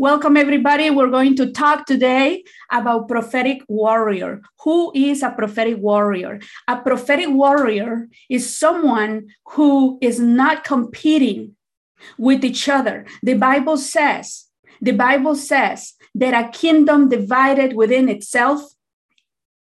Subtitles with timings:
[0.00, 0.90] Welcome, everybody.
[0.90, 4.42] We're going to talk today about prophetic warrior.
[4.60, 6.38] Who is a prophetic warrior?
[6.68, 11.56] A prophetic warrior is someone who is not competing
[12.16, 13.06] with each other.
[13.24, 14.46] The Bible says,
[14.80, 18.62] the Bible says that a kingdom divided within itself,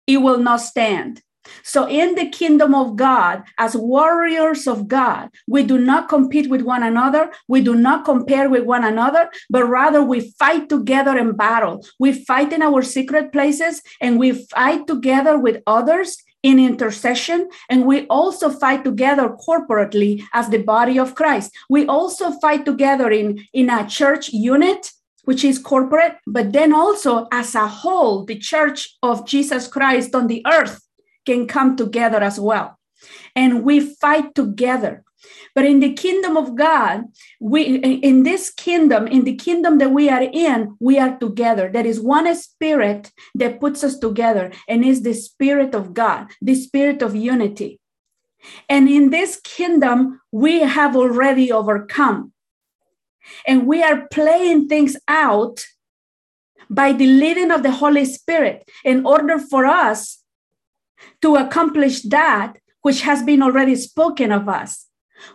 [0.08, 1.22] it will not stand.
[1.62, 6.62] So, in the kingdom of God, as warriors of God, we do not compete with
[6.62, 7.30] one another.
[7.48, 11.84] We do not compare with one another, but rather we fight together in battle.
[11.98, 17.48] We fight in our secret places and we fight together with others in intercession.
[17.68, 21.52] And we also fight together corporately as the body of Christ.
[21.68, 24.92] We also fight together in, in a church unit
[25.24, 30.28] which is corporate, but then also as a whole, the church of Jesus Christ on
[30.28, 30.85] the earth
[31.26, 32.78] can come together as well.
[33.34, 35.04] And we fight together.
[35.54, 37.04] But in the kingdom of God,
[37.40, 41.70] we in this kingdom, in the kingdom that we are in, we are together.
[41.72, 46.54] There is one spirit that puts us together, and is the spirit of God, the
[46.54, 47.80] spirit of unity.
[48.68, 52.32] And in this kingdom, we have already overcome.
[53.46, 55.64] And we are playing things out
[56.70, 60.22] by the leading of the Holy Spirit in order for us
[61.22, 64.86] to accomplish that which has been already spoken of us,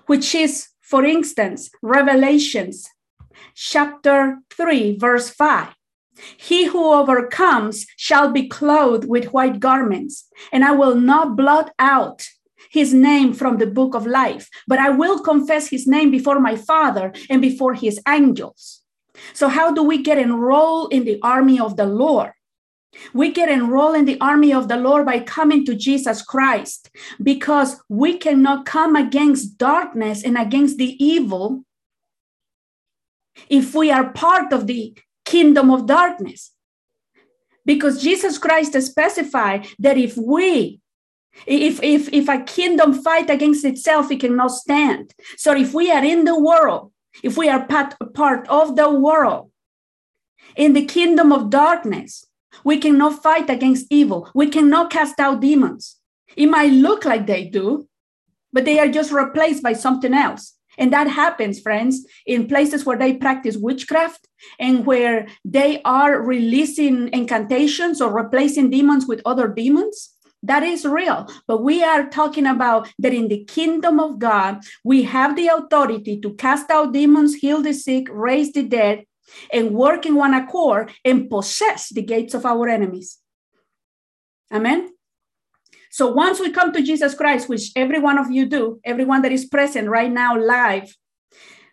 [0.05, 2.87] which is, for instance, Revelations
[3.55, 5.67] chapter 3, verse 5.
[6.37, 12.25] He who overcomes shall be clothed with white garments, and I will not blot out
[12.69, 16.55] his name from the book of life, but I will confess his name before my
[16.55, 18.81] Father and before his angels.
[19.33, 22.31] So, how do we get enrolled in the army of the Lord?
[23.13, 26.89] We get enrolled in the army of the Lord by coming to Jesus Christ
[27.21, 31.63] because we cannot come against darkness and against the evil
[33.49, 36.51] if we are part of the kingdom of darkness.
[37.65, 40.81] Because Jesus Christ specified that if we
[41.45, 45.13] if, if, if a kingdom fight against itself, it cannot stand.
[45.37, 46.91] So if we are in the world,
[47.23, 49.49] if we are part, part of the world,
[50.57, 52.25] in the kingdom of darkness,
[52.63, 54.29] we cannot fight against evil.
[54.33, 55.97] We cannot cast out demons.
[56.35, 57.87] It might look like they do,
[58.53, 60.57] but they are just replaced by something else.
[60.77, 64.27] And that happens, friends, in places where they practice witchcraft
[64.59, 70.15] and where they are releasing incantations or replacing demons with other demons.
[70.43, 71.29] That is real.
[71.45, 76.19] But we are talking about that in the kingdom of God, we have the authority
[76.21, 79.05] to cast out demons, heal the sick, raise the dead,
[79.51, 83.19] and work in one accord and possess the gates of our enemies.
[84.51, 84.91] Amen.
[85.89, 89.31] So once we come to Jesus Christ, which every one of you do, everyone that
[89.31, 90.95] is present right now live,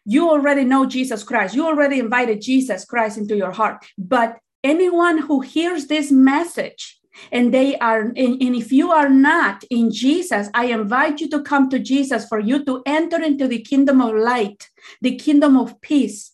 [0.04, 1.54] you already know Jesus Christ.
[1.54, 3.84] You already invited Jesus Christ into your heart.
[3.96, 6.98] But anyone who hears this message
[7.30, 11.42] and they are, and, and if you are not in Jesus, I invite you to
[11.42, 14.68] come to Jesus for you to enter into the kingdom of light,
[15.00, 16.32] the kingdom of peace,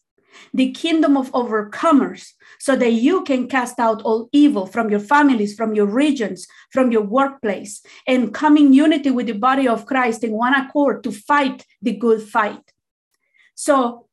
[0.52, 5.54] the kingdom of overcomers, so that you can cast out all evil from your families,
[5.54, 10.24] from your regions, from your workplace, and come in unity with the body of Christ
[10.24, 12.72] in one accord to fight the good fight.
[13.54, 14.03] So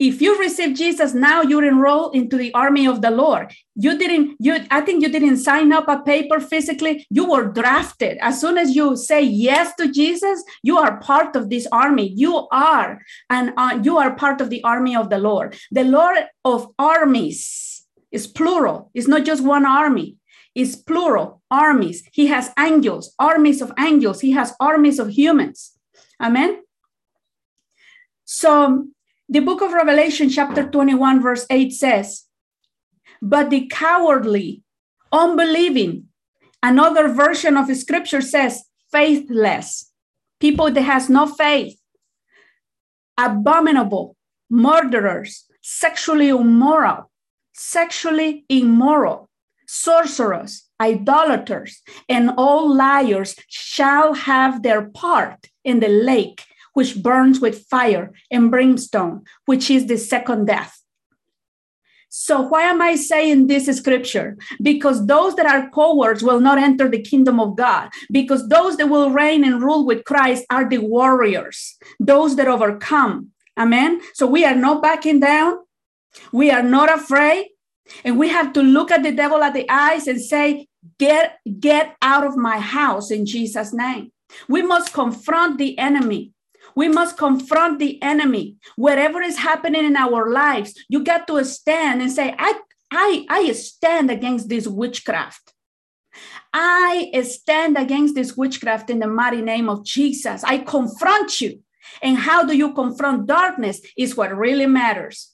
[0.00, 3.52] if you receive Jesus now, you're enrolled into the army of the Lord.
[3.74, 7.06] You didn't, you I think you didn't sign up a paper physically.
[7.10, 8.16] You were drafted.
[8.22, 12.14] As soon as you say yes to Jesus, you are part of this army.
[12.16, 15.54] You are, and uh, you are part of the army of the Lord.
[15.70, 16.16] The Lord
[16.46, 18.90] of armies is plural.
[18.94, 20.16] It's not just one army.
[20.54, 22.08] It's plural armies.
[22.10, 24.22] He has angels, armies of angels.
[24.22, 25.72] He has armies of humans.
[26.18, 26.62] Amen.
[28.24, 28.86] So
[29.30, 32.24] the book of Revelation, chapter 21, verse 8 says,
[33.22, 34.64] But the cowardly,
[35.12, 36.08] unbelieving,
[36.64, 39.92] another version of scripture says, faithless,
[40.40, 41.78] people that has no faith,
[43.16, 44.16] abominable,
[44.50, 47.08] murderers, sexually immoral,
[47.54, 49.30] sexually immoral,
[49.68, 56.42] sorcerers, idolaters, and all liars shall have their part in the lake
[56.74, 60.80] which burns with fire and brimstone, which is the second death.
[62.12, 64.36] So, why am I saying this scripture?
[64.60, 68.88] Because those that are cowards will not enter the kingdom of God, because those that
[68.88, 73.30] will reign and rule with Christ are the warriors, those that overcome.
[73.56, 74.00] Amen.
[74.14, 75.58] So, we are not backing down,
[76.32, 77.46] we are not afraid,
[78.04, 80.66] and we have to look at the devil at the eyes and say,
[80.98, 84.12] Get, get out of my house in Jesus' name.
[84.48, 86.32] We must confront the enemy
[86.74, 88.56] We must confront the enemy.
[88.76, 93.52] Whatever is happening in our lives, you got to stand and say, I, I, I
[93.52, 95.52] stand against this witchcraft.
[96.52, 100.42] I stand against this witchcraft in the mighty name of Jesus.
[100.44, 101.60] I confront you.
[102.02, 105.32] And how do you confront darkness is what really matters.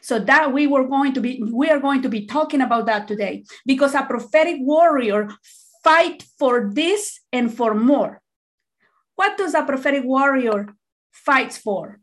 [0.00, 3.08] So that we were going to be, we are going to be talking about that
[3.08, 5.30] today because a prophetic warrior
[5.82, 8.20] fight for this and for more.
[9.16, 10.74] What does a prophetic warrior
[11.12, 12.00] fights for?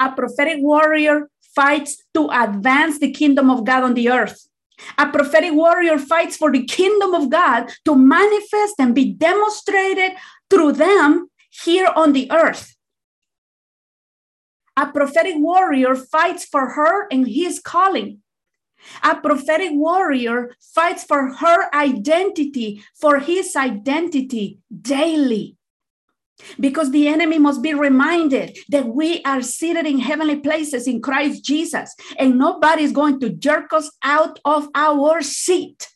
[0.00, 4.48] A prophetic warrior fights to advance the kingdom of God on the earth.
[4.98, 10.12] A prophetic warrior fights for the kingdom of God to manifest and be demonstrated
[10.50, 12.74] through them here on the earth.
[14.76, 18.21] A prophetic warrior fights for her and his calling.
[19.02, 25.56] A prophetic warrior fights for her identity, for his identity daily.
[26.58, 31.44] Because the enemy must be reminded that we are seated in heavenly places in Christ
[31.44, 35.88] Jesus, and nobody is going to jerk us out of our seat.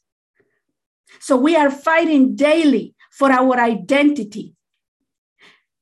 [1.20, 4.54] So we are fighting daily for our identity.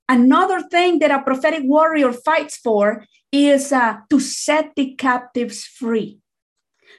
[0.09, 6.21] Another thing that a prophetic warrior fights for is uh, to set the captives free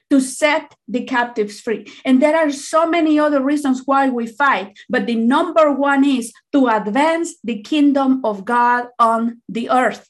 [0.10, 1.88] to set the captives free.
[2.04, 6.32] And there are so many other reasons why we fight, but the number one is
[6.54, 10.08] to advance the kingdom of God on the earth.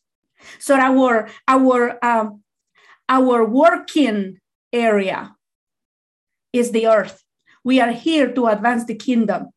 [0.59, 2.44] So our our um,
[3.07, 4.39] our working
[4.71, 5.36] area
[6.51, 7.24] is the earth.
[7.63, 9.47] We are here to advance the kingdom.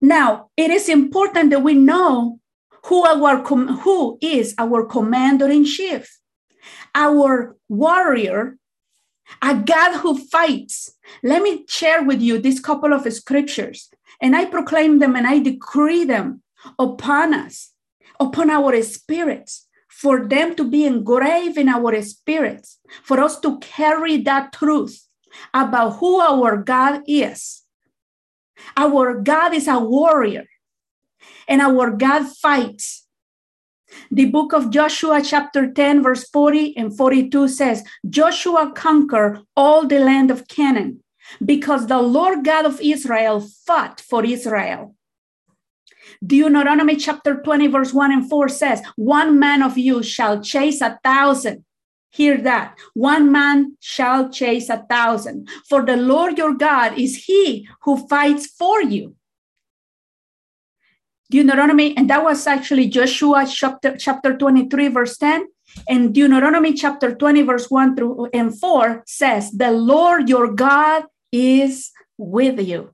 [0.00, 2.40] Now, it is important that we know
[2.86, 6.21] who our who is our commander in chief
[6.94, 8.56] our warrior,
[9.40, 10.94] a God who fights.
[11.22, 15.38] Let me share with you this couple of scriptures, and I proclaim them and I
[15.38, 16.42] decree them
[16.78, 17.72] upon us,
[18.20, 24.18] upon our spirits, for them to be engraved in our spirits, for us to carry
[24.22, 25.06] that truth
[25.54, 27.62] about who our God is.
[28.76, 30.44] Our God is a warrior,
[31.48, 33.01] and our God fights.
[34.10, 39.98] The book of Joshua, chapter 10, verse 40 and 42 says, Joshua conquered all the
[39.98, 41.02] land of Canaan
[41.44, 44.94] because the Lord God of Israel fought for Israel.
[46.24, 50.98] Deuteronomy chapter 20, verse 1 and 4 says, One man of you shall chase a
[51.02, 51.64] thousand.
[52.10, 52.76] Hear that.
[52.92, 55.48] One man shall chase a thousand.
[55.68, 59.16] For the Lord your God is he who fights for you.
[61.32, 65.46] Deuteronomy, and that was actually Joshua chapter, chapter 23, verse 10.
[65.88, 71.90] And Deuteronomy chapter 20, verse 1 through and 4 says, The Lord your God is
[72.18, 72.90] with you,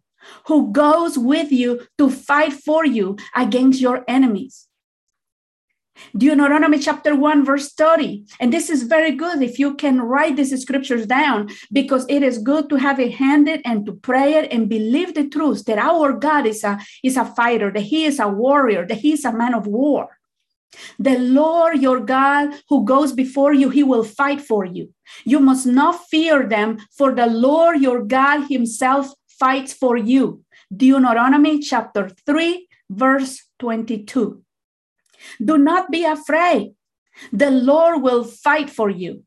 [0.46, 4.67] who goes with you to fight for you against your enemies.
[6.16, 8.24] Deuteronomy chapter 1, verse 30.
[8.40, 12.38] And this is very good if you can write these scriptures down because it is
[12.38, 16.12] good to have it handed and to pray it and believe the truth that our
[16.12, 19.32] God is a, is a fighter, that He is a warrior, that He is a
[19.32, 20.18] man of war.
[20.98, 24.92] The Lord your God who goes before you, He will fight for you.
[25.24, 30.44] You must not fear them, for the Lord your God Himself fights for you.
[30.74, 34.42] Deuteronomy chapter 3, verse 22.
[35.44, 36.74] Do not be afraid.
[37.32, 39.24] The Lord will fight for you.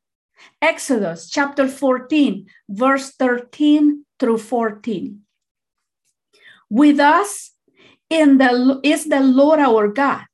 [0.62, 5.22] Exodus chapter 14, verse 13 through 14.
[6.70, 7.52] With us
[8.10, 10.26] in the, is the Lord our God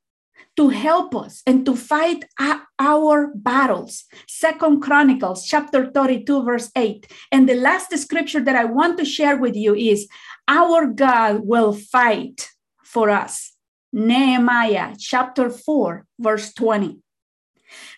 [0.56, 2.24] to help us and to fight
[2.80, 4.04] our battles.
[4.26, 7.06] Second Chronicles chapter 32, verse 8.
[7.30, 10.08] And the last scripture that I want to share with you is
[10.48, 12.50] our God will fight
[12.82, 13.52] for us.
[13.92, 17.00] Nehemiah chapter 4, verse 20.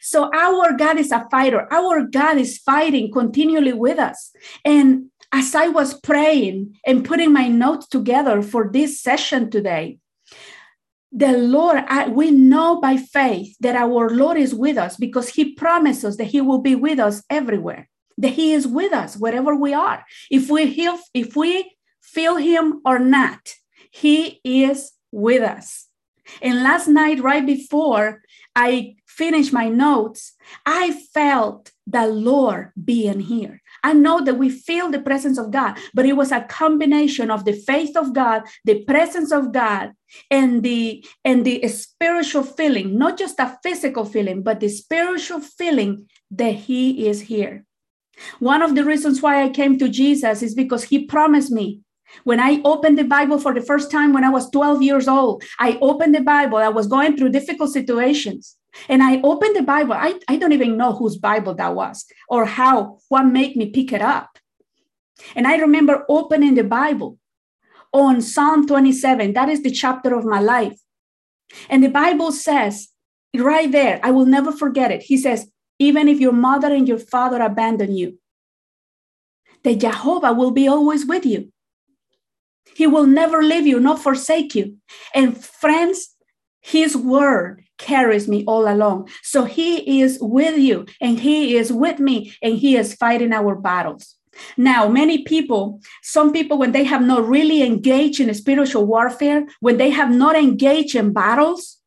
[0.01, 1.73] So our God is a fighter.
[1.73, 4.33] Our God is fighting continually with us.
[4.65, 9.99] And as I was praying and putting my notes together for this session today,
[11.13, 15.55] the Lord, I, we know by faith that our Lord is with us because He
[15.55, 19.75] promises that He will be with us everywhere, that He is with us wherever we
[19.75, 20.05] are.
[20.31, 23.55] If we heal, if we feel Him or not,
[23.91, 25.87] He is with us.
[26.43, 28.23] And last night, right before
[28.55, 33.61] I finished my notes, I felt the Lord being here.
[33.83, 37.45] I know that we feel the presence of God, but it was a combination of
[37.45, 39.93] the faith of God, the presence of God,
[40.31, 46.09] and the and the spiritual feeling, not just a physical feeling, but the spiritual feeling
[46.31, 47.65] that He is here.
[48.39, 51.81] One of the reasons why I came to Jesus is because He promised me
[52.25, 55.43] When I opened the Bible for the first time when I was 12 years old,
[55.59, 56.59] I opened the Bible.
[56.59, 58.57] I was going through difficult situations.
[58.89, 59.95] And I opened the Bible.
[59.95, 63.93] I, I don't even know whose Bible that was or how, what made me pick
[63.93, 64.39] it up.
[65.35, 67.19] And I remember opening the Bible
[67.93, 69.33] on Psalm 27.
[69.33, 70.79] That is the chapter of my life.
[71.69, 72.89] And the Bible says
[73.37, 75.03] right there, I will never forget it.
[75.03, 78.19] He says, even if your mother and your father abandon you,
[79.63, 81.53] the Jehovah will be always with you.
[82.75, 84.77] He will never leave you, nor forsake you.
[85.15, 86.15] And friends,
[86.61, 89.09] his word carries me all along.
[89.23, 93.55] So he is with you and he is with me and he is fighting our
[93.55, 94.17] battles.
[94.57, 99.77] Now, many people, some people, when they have not really engaged in spiritual warfare, when
[99.77, 101.79] they have not engaged in battles,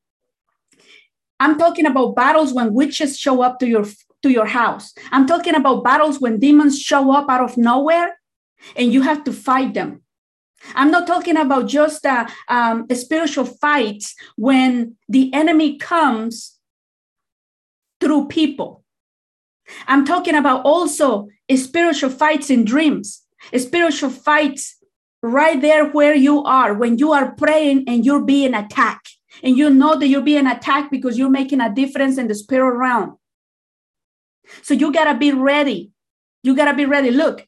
[1.39, 3.85] I'm talking about battles when witches show up to your
[4.21, 4.93] to your house.
[5.11, 8.17] I'm talking about battles when demons show up out of nowhere
[8.77, 10.02] and you have to fight them.
[10.75, 16.57] I'm not talking about just uh, um, spiritual fights when the enemy comes
[17.99, 18.83] through people.
[19.87, 23.23] I'm talking about also spiritual fights in dreams,
[23.57, 24.77] spiritual fights
[25.21, 29.17] right there where you are when you are praying and you're being attacked.
[29.41, 32.77] And you know that you're being attacked because you're making a difference in the spirit
[32.77, 33.17] realm.
[34.61, 35.91] So you got to be ready.
[36.43, 37.09] You got to be ready.
[37.09, 37.47] Look,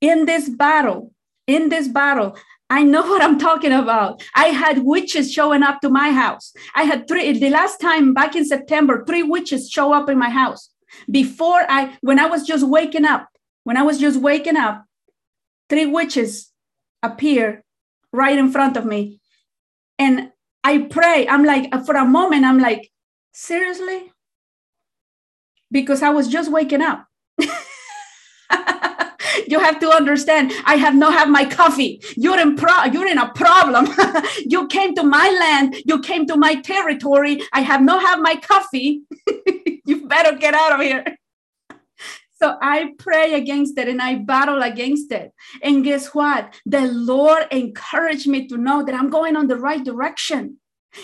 [0.00, 1.12] in this battle,
[1.46, 2.36] in this battle,
[2.70, 4.22] I know what I'm talking about.
[4.36, 6.52] I had witches showing up to my house.
[6.76, 10.30] I had three, the last time back in September, three witches show up in my
[10.30, 10.70] house.
[11.10, 13.28] Before I, when I was just waking up,
[13.64, 14.84] when I was just waking up,
[15.68, 16.52] three witches
[17.02, 17.64] appear
[18.12, 19.20] right in front of me.
[19.98, 20.30] And
[20.62, 21.26] I pray.
[21.28, 22.90] I'm like, for a moment, I'm like,
[23.32, 24.12] seriously?
[25.72, 27.06] Because I was just waking up.
[29.50, 33.18] You have to understand i have not had my coffee you're in pro- you're in
[33.18, 33.88] a problem
[34.46, 38.36] you came to my land you came to my territory i have not had my
[38.36, 39.02] coffee
[39.86, 41.04] you better get out of here
[42.42, 45.32] so I pray against it and I battle against it.
[45.62, 46.54] And guess what?
[46.64, 50.56] The Lord encouraged me to know that I'm going on the right direction.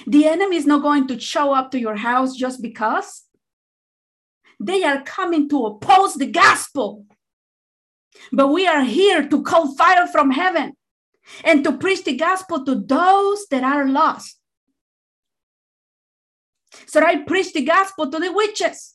[0.06, 3.24] The enemy is not going to show up to your house just because.
[4.58, 7.04] They are coming to oppose the gospel.
[8.32, 10.72] But we are here to call fire from heaven
[11.44, 14.38] and to preach the gospel to those that are lost.
[16.86, 18.94] So I preach the gospel to the witches.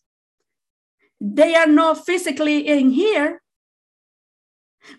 [1.20, 3.42] They are not physically in here.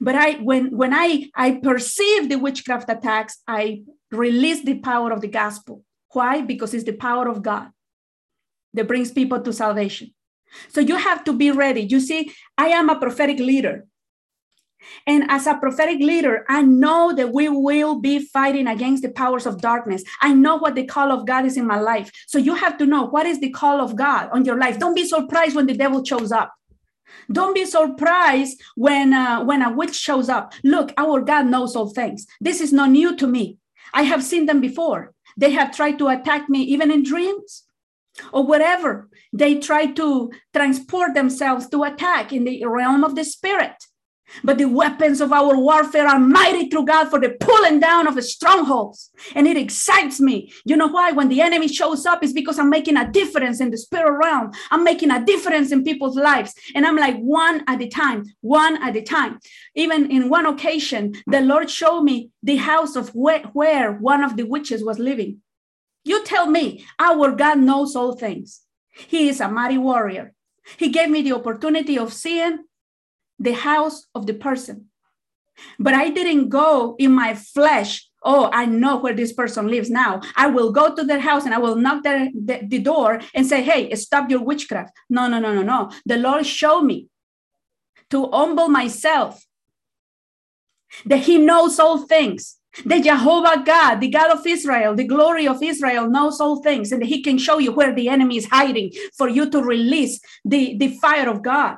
[0.01, 5.21] But I when when I I perceive the witchcraft attacks, I release the power of
[5.21, 5.85] the gospel.
[6.13, 6.43] Why?
[6.43, 7.71] Because it's the power of God
[8.75, 10.15] that brings people to salvation.
[10.69, 11.83] So you have to be ready.
[11.83, 13.87] You see, I am a prophetic leader.
[15.07, 19.47] And as a prophetic leader, I know that we will be fighting against the powers
[19.47, 20.05] of darkness.
[20.21, 22.11] I know what the call of God is in my life.
[22.27, 24.79] So you have to know what is the call of God on your life.
[24.79, 26.53] Don't be surprised when the devil shows up.
[27.31, 30.55] Don't be surprised when uh, when a witch shows up.
[30.65, 32.27] Look, our God knows all things.
[32.41, 33.59] This is not new to me.
[33.95, 35.13] I have seen them before.
[35.37, 37.65] They have tried to attack me even in dreams
[38.33, 39.09] or whatever.
[39.33, 43.75] They try to transport themselves to attack in the realm of the spirit.
[44.43, 48.23] But the weapons of our warfare are mighty through God for the pulling down of
[48.25, 49.11] strongholds.
[49.35, 50.53] And it excites me.
[50.65, 51.13] You know why?
[51.13, 54.51] When the enemy shows up, it's because I'm making a difference in the spirit realm.
[54.71, 56.55] I'm making a difference in people's lives.
[56.75, 59.39] And I'm like one at a time, one at a time.
[59.75, 64.37] Even in one occasion, the Lord showed me the house of where, where one of
[64.37, 65.39] the witches was living.
[66.05, 68.63] You tell me, our God knows all things.
[68.91, 70.35] He is a mighty warrior.
[70.77, 72.65] He gave me the opportunity of seeing
[73.43, 74.87] the house of the person.
[75.79, 78.09] But I didn't go in my flesh.
[78.25, 80.21] Oh, I know where this person lives now.
[80.37, 83.47] I will go to their house and I will knock their, the, the door and
[83.47, 84.93] say, hey, stop your witchcraft.
[85.11, 85.91] No, no, no, no, no.
[86.07, 87.09] The Lord showed me
[88.11, 89.45] to humble myself
[91.05, 92.59] that He knows all things.
[92.87, 97.05] The Jehovah God, the God of Israel, the glory of Israel knows all things, and
[97.05, 100.89] He can show you where the enemy is hiding for you to release the, the
[100.99, 101.77] fire of God.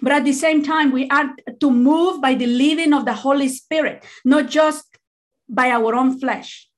[0.00, 3.48] But at the same time, we are to move by the leading of the Holy
[3.48, 4.86] Spirit, not just
[5.48, 6.68] by our own flesh.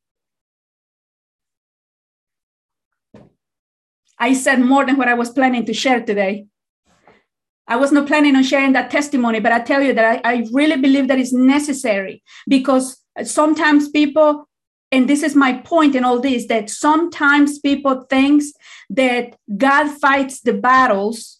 [4.18, 6.47] I said more than what I was planning to share today.
[7.66, 10.47] I was not planning on sharing that testimony, but I tell you that I, I
[10.52, 14.49] really believe that it's necessary because sometimes people,
[14.92, 18.42] and this is my point in all this, that sometimes people think
[18.90, 21.34] that God fights the battles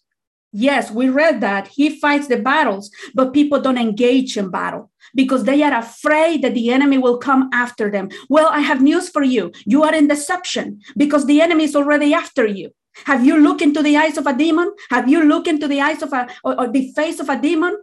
[0.57, 5.43] Yes, we read that he fights the battles, but people don't engage in battle because
[5.43, 8.09] they are afraid that the enemy will come after them.
[8.29, 9.51] Well, I have news for you.
[9.67, 12.71] You are in deception because the enemy is already after you.
[13.07, 14.73] Have you looked into the eyes of a demon?
[14.91, 17.77] Have you looked into the eyes of a or, or the face of a demon?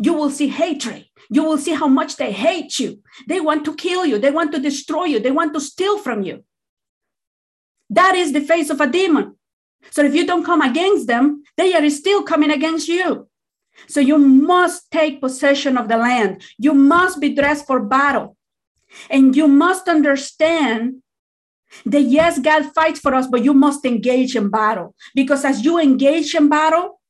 [0.00, 1.04] You will see hatred.
[1.28, 3.02] You will see how much they hate you.
[3.28, 4.18] They want to kill you.
[4.18, 5.20] They want to destroy you.
[5.20, 6.44] They want to steal from you.
[7.90, 9.35] That is the face of a demon.
[9.90, 13.28] So if you don't come against them, they are still coming against you.
[13.88, 16.42] So you must take possession of the land.
[16.58, 18.36] You must be dressed for battle.
[19.10, 21.02] And you must understand
[21.84, 24.94] that yes, God fights for us, but you must engage in battle.
[25.14, 27.00] Because as you engage in battle,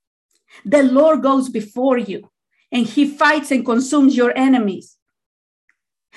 [0.64, 2.30] the Lord goes before you
[2.73, 4.97] and he fights and consumes your enemies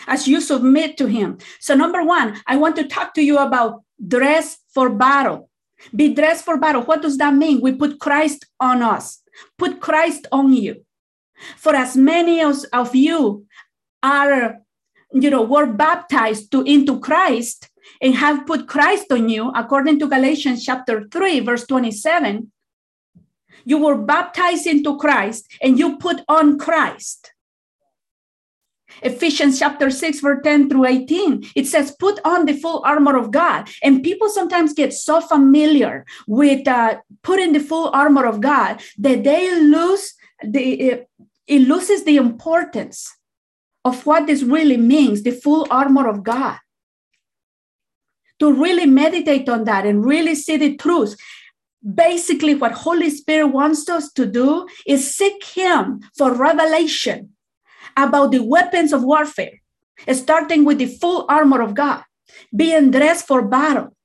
[0.07, 1.37] as you submit to him.
[1.59, 5.48] So, number one, I want to talk to you about dress for battle.
[5.95, 6.83] Be dressed for battle.
[6.83, 7.61] What does that mean?
[7.61, 9.21] We put Christ on us,
[9.57, 10.85] put Christ on you.
[11.57, 13.45] For as many of, of you
[14.03, 14.59] are,
[15.13, 17.69] you know, were baptized to into Christ
[18.01, 22.51] and have put Christ on you, according to Galatians chapter 3, verse 27,
[23.65, 27.33] you were baptized into Christ and you put on Christ.
[29.01, 33.31] Ephesians chapter 6, verse 10 through 18, it says, Put on the full armor of
[33.31, 33.69] God.
[33.83, 39.23] And people sometimes get so familiar with uh, putting the full armor of God that
[39.23, 40.13] they lose
[40.43, 41.09] the, it,
[41.47, 43.15] it loses the importance
[43.85, 46.57] of what this really means the full armor of God.
[48.39, 51.17] To really meditate on that and really see the truth.
[51.93, 57.33] Basically, what Holy Spirit wants us to do is seek Him for revelation
[57.95, 59.61] about the weapons of warfare,
[60.13, 62.03] starting with the full armor of God,
[62.55, 63.95] being dressed for battle.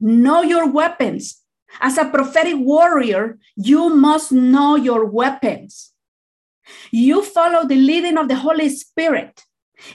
[0.00, 1.40] Know your weapons.
[1.80, 5.92] As a prophetic warrior, you must know your weapons.
[6.90, 9.42] You follow the leading of the Holy Spirit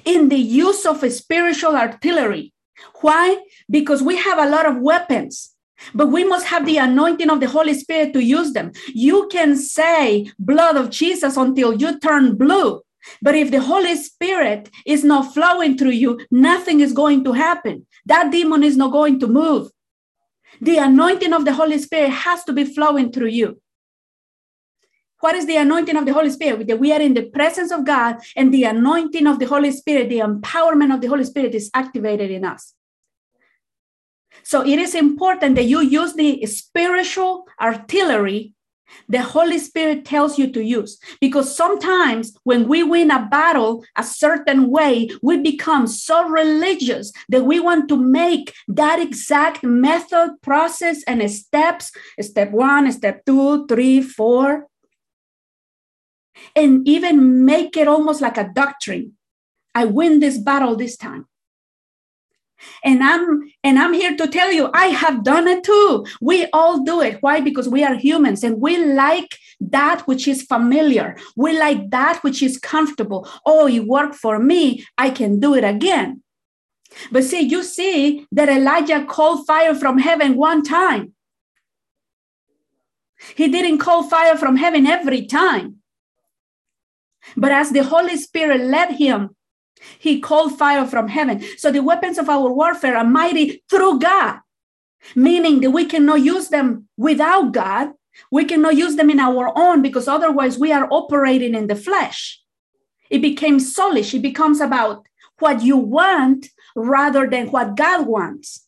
[0.05, 2.53] in the use of spiritual artillery.
[3.01, 3.37] Why?
[3.69, 5.55] Because we have a lot of weapons
[5.93, 8.71] but we must have the anointing of the Holy Spirit to use them.
[8.93, 12.81] You can say blood of Jesus until you turn blue.
[13.21, 17.85] But if the Holy Spirit is not flowing through you, nothing is going to happen.
[18.05, 19.71] That demon is not going to move.
[20.61, 23.61] The anointing of the Holy Spirit has to be flowing through you.
[25.21, 26.67] What is the anointing of the Holy Spirit?
[26.67, 30.09] That we are in the presence of God and the anointing of the Holy Spirit,
[30.09, 32.73] the empowerment of the Holy Spirit is activated in us.
[34.43, 38.53] So it is important that you use the spiritual artillery
[39.07, 40.99] the Holy Spirit tells you to use.
[41.21, 47.45] Because sometimes when we win a battle a certain way, we become so religious that
[47.45, 54.01] we want to make that exact method, process, and steps step one, step two, three,
[54.01, 54.67] four
[56.55, 59.13] and even make it almost like a doctrine.
[59.75, 61.28] I win this battle this time
[62.83, 66.05] and i'm and i'm here to tell you i have done it too.
[66.21, 67.17] We all do it.
[67.21, 67.41] Why?
[67.41, 71.17] Because we are humans and we like that which is familiar.
[71.35, 73.27] We like that which is comfortable.
[73.45, 76.23] Oh it worked for me i can do it again.
[77.11, 81.13] But see you see that elijah called fire from heaven one time.
[83.35, 85.77] He didn't call fire from heaven every time.
[87.35, 89.35] But as the holy spirit led him
[89.97, 91.43] he called fire from heaven.
[91.57, 94.39] So the weapons of our warfare are mighty through God,
[95.15, 97.91] meaning that we cannot use them without God.
[98.31, 102.41] We cannot use them in our own because otherwise we are operating in the flesh.
[103.09, 104.13] It becomes soulish.
[104.13, 105.07] It becomes about
[105.39, 108.65] what you want rather than what God wants.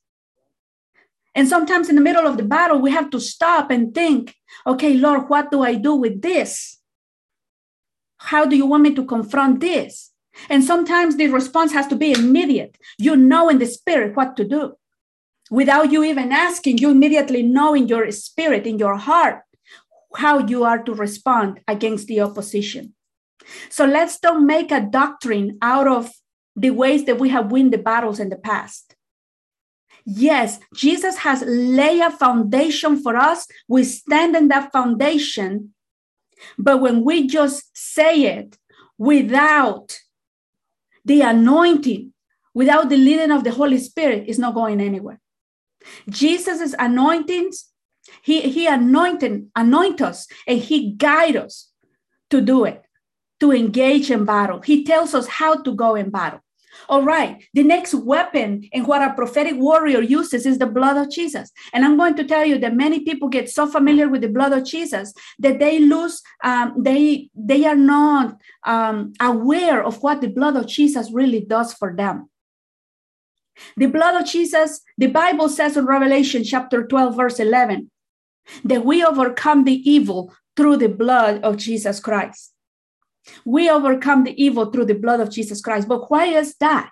[1.36, 4.36] And sometimes in the middle of the battle, we have to stop and think,
[4.68, 6.80] okay, Lord, what do I do with this?
[8.18, 10.11] How do you want me to confront this?
[10.50, 12.78] And sometimes the response has to be immediate.
[12.98, 14.76] You know in the spirit what to do.
[15.50, 19.42] Without you even asking, you immediately know in your spirit, in your heart,
[20.16, 22.94] how you are to respond against the opposition.
[23.70, 26.12] So let's don't make a doctrine out of
[26.56, 28.96] the ways that we have won the battles in the past.
[30.06, 33.48] Yes, Jesus has laid a foundation for us.
[33.68, 35.74] We stand in that foundation.
[36.58, 38.58] But when we just say it
[38.98, 40.00] without
[41.06, 42.14] the anointing
[42.54, 45.20] without the leading of the Holy Spirit is not going anywhere.
[46.10, 47.70] Jesus' anointings,
[48.22, 51.72] he, he anointed, anoint us and he guide us
[52.30, 52.84] to do it,
[53.40, 54.62] to engage in battle.
[54.62, 56.42] He tells us how to go in battle.
[56.92, 61.10] All right, the next weapon and what a prophetic warrior uses is the blood of
[61.10, 61.50] Jesus.
[61.72, 64.52] And I'm going to tell you that many people get so familiar with the blood
[64.52, 70.28] of Jesus that they lose, um, they they are not um, aware of what the
[70.28, 72.30] blood of Jesus really does for them.
[73.78, 77.90] The blood of Jesus, the Bible says in Revelation chapter 12, verse 11,
[78.66, 82.52] that we overcome the evil through the blood of Jesus Christ.
[83.46, 85.88] We overcome the evil through the blood of Jesus Christ.
[85.88, 86.92] But why is that?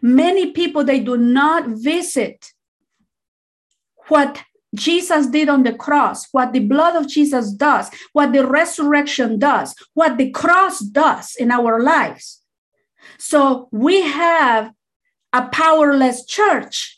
[0.00, 2.52] Many people they do not visit
[4.08, 4.42] what
[4.74, 9.74] Jesus did on the cross, what the blood of Jesus does, what the resurrection does,
[9.94, 12.42] what the cross does in our lives.
[13.18, 14.72] So we have
[15.32, 16.97] a powerless church.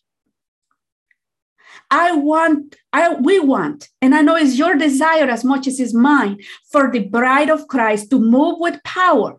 [1.90, 5.94] I want, I we want, and I know it's your desire as much as it's
[5.94, 6.38] mine
[6.70, 9.38] for the bride of Christ to move with power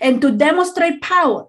[0.00, 1.46] and to demonstrate power.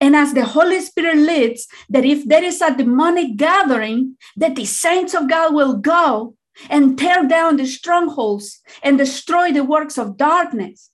[0.00, 4.64] And as the Holy Spirit leads, that if there is a demonic gathering, that the
[4.64, 6.34] saints of God will go
[6.68, 10.90] and tear down the strongholds and destroy the works of darkness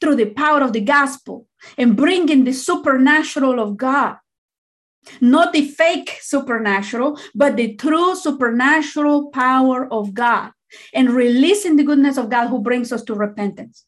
[0.00, 1.46] through the power of the gospel
[1.78, 4.16] and bring in the supernatural of God.
[5.20, 10.52] Not the fake supernatural, but the true supernatural power of God
[10.92, 13.84] and releasing the goodness of God who brings us to repentance.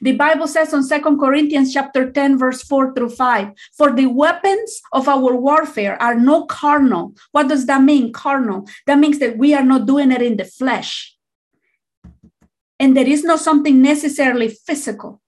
[0.00, 4.80] The Bible says on Second Corinthians chapter 10, verse 4 through 5, for the weapons
[4.92, 7.14] of our warfare are no carnal.
[7.32, 8.68] What does that mean, carnal?
[8.86, 11.16] That means that we are not doing it in the flesh.
[12.78, 15.20] And there is not something necessarily physical,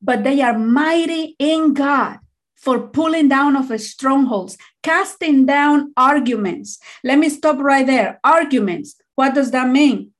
[0.00, 2.18] but they are mighty in God
[2.58, 6.78] for pulling down of strongholds, casting down arguments.
[7.04, 8.20] Let me stop right there.
[8.24, 8.96] Arguments.
[9.14, 10.12] What does that mean?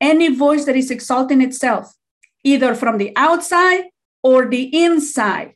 [0.00, 1.94] Any voice that is exalting itself,
[2.44, 3.84] either from the outside
[4.22, 5.54] or the inside.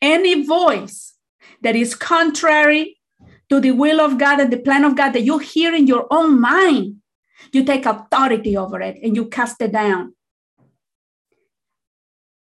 [0.00, 1.14] Any voice
[1.62, 2.98] that is contrary
[3.50, 6.06] to the will of God and the plan of God that you hear in your
[6.10, 6.96] own mind
[7.52, 10.15] you take authority over it and you cast it down.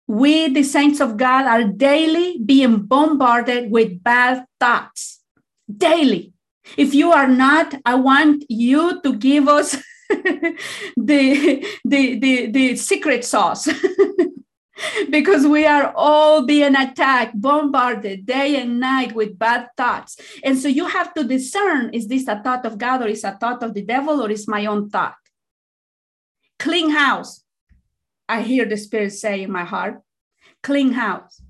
[0.07, 5.21] We, the saints of God, are daily being bombarded with bad thoughts.
[5.75, 6.33] Daily.
[6.77, 9.77] If you are not, I want you to give us
[10.09, 13.69] the, the, the, the secret sauce.
[15.11, 20.17] because we are all being attacked, bombarded day and night with bad thoughts.
[20.43, 23.33] And so you have to discern is this a thought of God or is a
[23.33, 25.17] thought of the devil or is my own thought?
[26.59, 27.44] Clean house.
[28.29, 30.03] I hear the Spirit say in my heart,
[30.63, 31.43] clean house.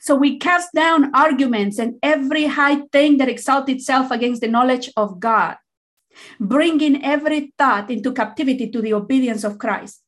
[0.00, 4.90] So we cast down arguments and every high thing that exalts itself against the knowledge
[4.96, 5.56] of God,
[6.40, 10.02] bringing every thought into captivity to the obedience of Christ.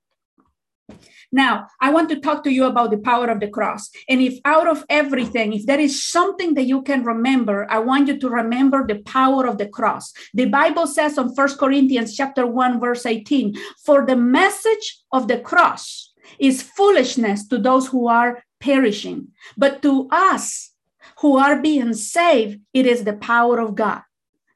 [1.33, 3.91] Now, I want to talk to you about the power of the cross.
[4.09, 8.09] And if out of everything, if there is something that you can remember, I want
[8.09, 10.13] you to remember the power of the cross.
[10.35, 15.39] The Bible says on First Corinthians chapter 1 verse 18, "For the message of the
[15.39, 20.73] cross is foolishness to those who are perishing, but to us
[21.21, 24.03] who are being saved, it is the power of God."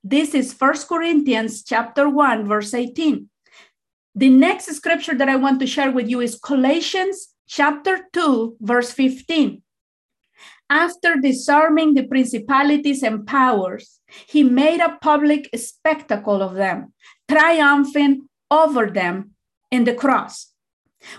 [0.03, 3.31] This is First Corinthians chapter 1 verse 18.
[4.17, 8.93] The next scripture that I want to share with you is Colossians chapter 2, verse
[8.93, 9.61] 15.
[10.71, 16.93] After disarming the principalities and powers, he made a public spectacle of them,
[17.29, 19.33] triumphing over them
[19.73, 20.54] in the cross.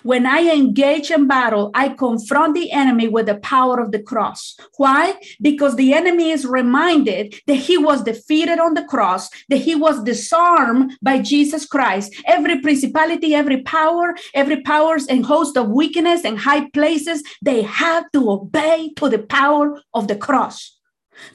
[0.03, 4.55] When I engage in battle, I confront the enemy with the power of the cross.
[4.77, 5.15] Why?
[5.41, 10.03] Because the enemy is reminded that he was defeated on the cross, that he was
[10.03, 12.15] disarmed by Jesus Christ.
[12.25, 18.11] Every principality, every power, every powers and host of wickedness and high places, they have
[18.11, 20.77] to obey to the power of the cross,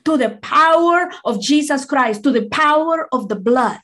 [0.04, 3.78] to the power of Jesus Christ, to the power of the blood.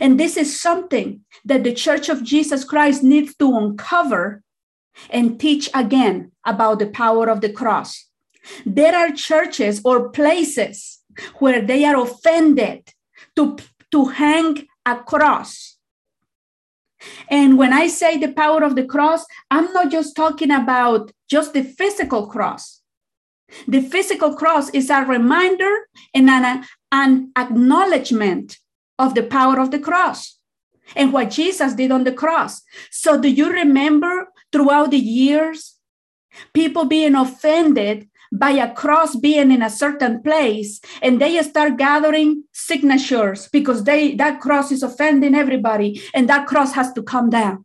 [0.00, 4.42] And this is something that the Church of Jesus Christ needs to uncover
[5.08, 8.06] and teach again about the power of the cross.
[8.66, 11.00] There are churches or places
[11.38, 12.92] where they are offended
[13.36, 13.56] to,
[13.92, 15.76] to hang a cross.
[17.28, 21.54] And when I say the power of the cross, I'm not just talking about just
[21.54, 22.82] the physical cross.
[23.66, 28.58] The physical cross is a reminder and an, an acknowledgement
[29.00, 30.38] of the power of the cross
[30.94, 32.62] and what Jesus did on the cross.
[32.90, 35.76] So, do you remember throughout the years
[36.52, 42.44] people being offended by a cross being in a certain place and they start gathering
[42.52, 47.64] signatures because they that cross is offending everybody and that cross has to come down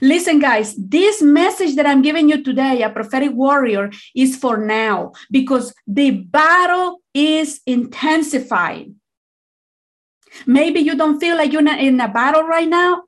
[0.00, 5.12] Listen, guys, this message that I'm giving you today, a prophetic warrior, is for now
[5.30, 8.96] because the battle is intensifying.
[10.46, 13.04] Maybe you don't feel like you're not in a battle right now,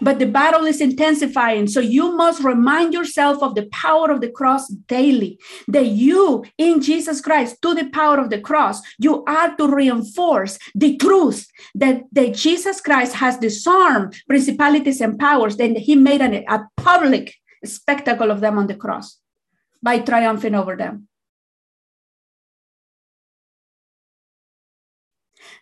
[0.00, 1.66] but the battle is intensifying.
[1.66, 5.38] So you must remind yourself of the power of the cross daily.
[5.68, 10.58] That you, in Jesus Christ, to the power of the cross, you are to reinforce
[10.74, 15.56] the truth that, that Jesus Christ has disarmed principalities and powers.
[15.56, 19.18] Then he made an, a public spectacle of them on the cross
[19.82, 21.08] by triumphing over them.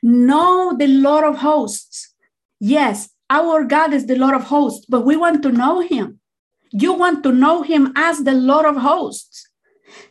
[0.03, 2.15] Know the Lord of hosts.
[2.59, 6.21] Yes, our God is the Lord of hosts, but we want to know him.
[6.73, 9.49] You want to know him as the Lord of hosts.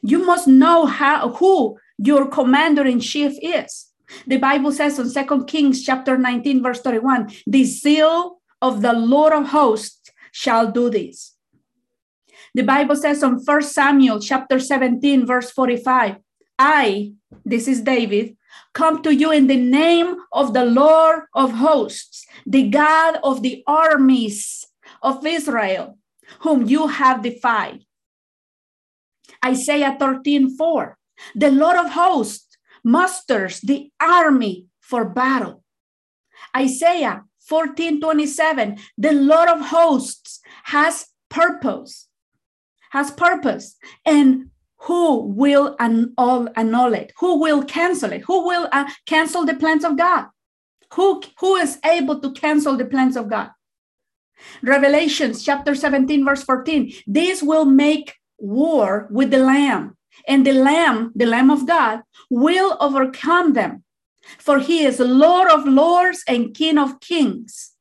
[0.02, 3.88] You must know how who your commander in chief is.
[4.28, 9.34] The Bible says in Second Kings chapter 19, verse 31, the zeal of the Lord
[9.34, 11.36] of hosts shall do this.
[12.54, 16.18] The Bible says on First Samuel chapter 17, verse 45,
[16.60, 17.14] I,
[17.46, 18.36] this is David,
[18.74, 23.64] come to you in the name of the Lord of hosts, the God of the
[23.68, 24.66] armies
[25.02, 25.98] of Israel,
[26.40, 27.86] whom you have defied.
[29.44, 30.98] Isaiah 13 4.
[31.36, 35.64] The Lord of hosts musters the army for battle.
[36.56, 38.78] Isaiah 14 27.
[38.98, 42.08] The Lord of hosts has purpose,
[42.92, 44.52] has purpose, and
[44.84, 47.14] who will annul it?
[47.20, 48.22] Who will cancel it?
[48.22, 50.28] Who will uh, cancel the plans of God?
[50.96, 53.52] Who, who is able to cancel the plans of God?
[54.64, 56.94] Revelations chapter 17, verse 14.
[57.06, 62.76] This will make war with the Lamb, and the Lamb, the Lamb of God, will
[62.80, 63.84] overcome them.
[64.40, 67.74] For he is Lord of lords and King of kings.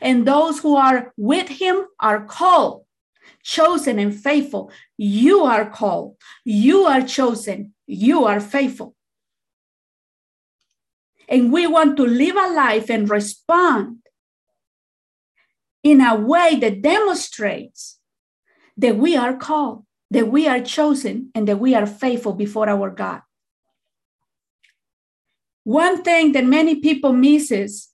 [0.00, 2.86] And those who are with him are called
[3.46, 4.70] chosen and faithful.
[4.98, 8.94] You are called, you are chosen, you are faithful.
[11.28, 13.98] And we want to live a life and respond
[15.82, 17.98] in a way that demonstrates
[18.76, 22.90] that we are called, that we are chosen, and that we are faithful before our
[22.90, 23.22] God.
[25.64, 27.88] One thing that many people misses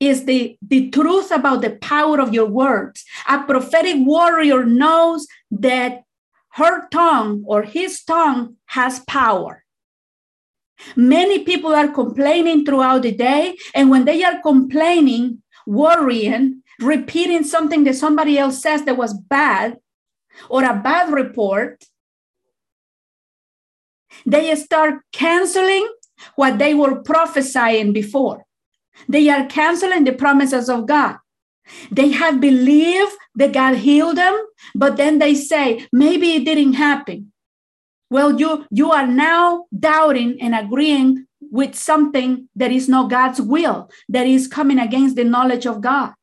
[0.00, 3.04] is the, the truth about the power of your words.
[3.28, 6.04] A prophetic warrior knows that
[6.50, 9.64] her tongue or his tongue has power.
[10.96, 17.84] Many people are complaining throughout the day, and when they are complaining, worrying, repeating something
[17.84, 19.78] that somebody else says that was bad
[20.48, 21.84] or a bad report,
[24.24, 25.88] they start canceling
[26.36, 28.44] what they were prophesying before.
[29.08, 31.16] They are canceling the promises of God.
[31.90, 34.38] They have believed that God healed them,
[34.74, 37.32] but then they say, maybe it didn't happen.
[38.10, 43.90] Well, you, you are now doubting and agreeing with something that is not God's will,
[44.08, 46.14] that is coming against the knowledge of God.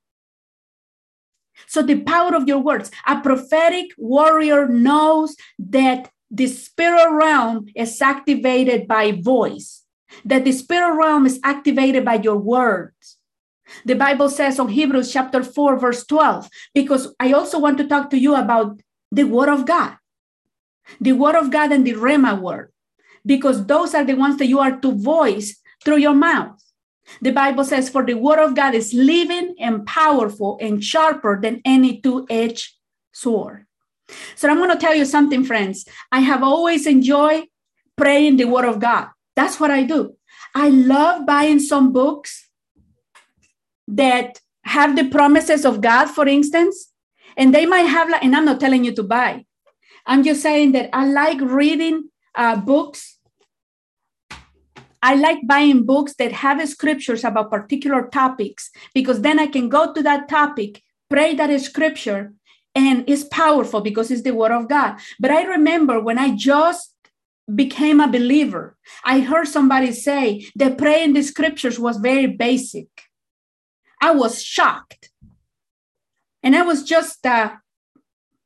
[1.67, 8.01] So, the power of your words, a prophetic warrior knows that the spirit realm is
[8.01, 9.85] activated by voice
[10.23, 13.14] that the spirit realm is activated by your words.
[13.83, 18.09] The Bible says on Hebrews chapter 4, verse 12, because I also want to talk
[18.11, 18.79] to you about
[19.11, 19.97] the word of God,
[20.99, 22.71] the word of God and the Rhema word,
[23.25, 26.61] because those are the ones that you are to voice through your mouth.
[27.21, 31.61] The Bible says, For the word of God is living and powerful and sharper than
[31.65, 32.73] any two edged
[33.11, 33.65] sword.
[34.35, 35.85] So I'm going to tell you something, friends.
[36.11, 37.45] I have always enjoyed
[37.97, 39.07] praying the word of God.
[39.35, 40.15] That's what I do.
[40.53, 42.44] I love buying some books
[43.87, 46.91] that have the promises of God, for instance,
[47.37, 49.45] and they might have, like, and I'm not telling you to buy.
[50.05, 53.19] I'm just saying that I like reading uh, books.
[55.01, 59.93] I like buying books that have scriptures about particular topics because then I can go
[59.93, 62.33] to that topic, pray that scripture,
[62.73, 64.99] and it's powerful because it's the word of God.
[65.19, 66.95] But I remember when I just
[67.53, 68.75] became a believer.
[69.03, 72.87] I heard somebody say that praying the scriptures was very basic.
[74.01, 75.09] I was shocked.
[76.43, 77.59] And I was just a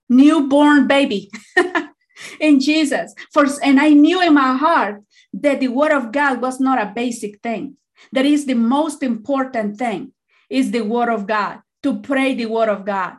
[0.07, 1.31] newborn baby
[2.39, 3.13] in Jesus.
[3.33, 6.93] For, and I knew in my heart that the word of God was not a
[6.93, 7.75] basic thing.
[8.12, 10.13] That is the most important thing
[10.49, 13.17] is the word of God, to pray the word of God.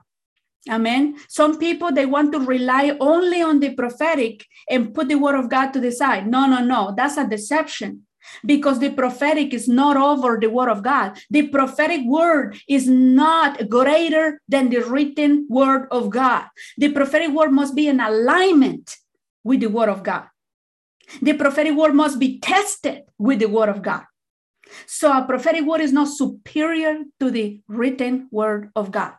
[0.69, 1.17] Amen.
[1.29, 5.49] Some people they want to rely only on the prophetic and put the word of
[5.49, 6.27] God to the side.
[6.27, 6.93] No, no, no.
[6.97, 8.07] That's a deception.
[8.45, 11.19] Because the prophetic is not over the word of God.
[11.31, 16.47] The prophetic word is not greater than the written word of God.
[16.79, 18.97] The prophetic word must be in alignment
[19.45, 20.27] with the word of God.
[21.23, 24.05] The prophetic word must be tested with the word of God.
[24.87, 29.15] So a prophetic word is not superior to the written word of God.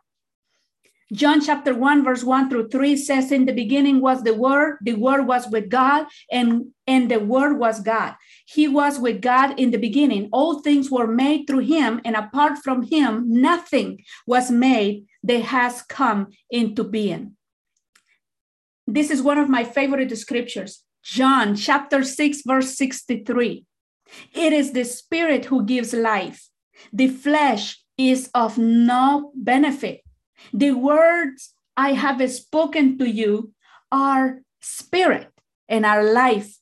[1.12, 4.94] John chapter 1, verse 1 through 3 says, In the beginning was the Word, the
[4.94, 8.16] Word was with God, and, and the Word was God.
[8.54, 10.28] He was with God in the beginning.
[10.34, 15.82] All things were made through him, and apart from him, nothing was made that has
[15.84, 17.38] come into being.
[18.86, 20.84] This is one of my favorite scriptures.
[21.02, 23.66] John chapter 6, verse 63.
[24.34, 26.50] It is the Spirit who gives life.
[26.92, 30.02] The flesh is of no benefit.
[30.52, 33.54] The words I have spoken to you
[33.92, 35.30] are spirit
[35.70, 36.58] and are life.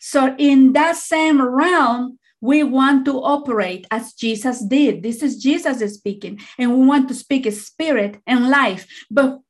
[0.00, 5.02] So, in that same realm, we want to operate as Jesus did.
[5.02, 8.86] This is Jesus speaking, and we want to speak spirit and life.
[9.10, 9.40] But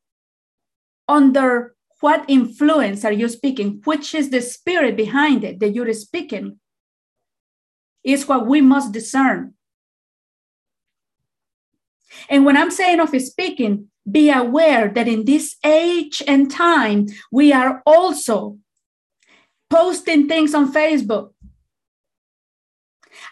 [1.08, 3.80] under what influence are you speaking?
[3.84, 6.58] Which is the spirit behind it that you're speaking?
[8.02, 9.54] Is what we must discern.
[12.28, 17.52] And when I'm saying of speaking, be aware that in this age and time, we
[17.52, 18.58] are also
[19.70, 21.30] posting things on Facebook.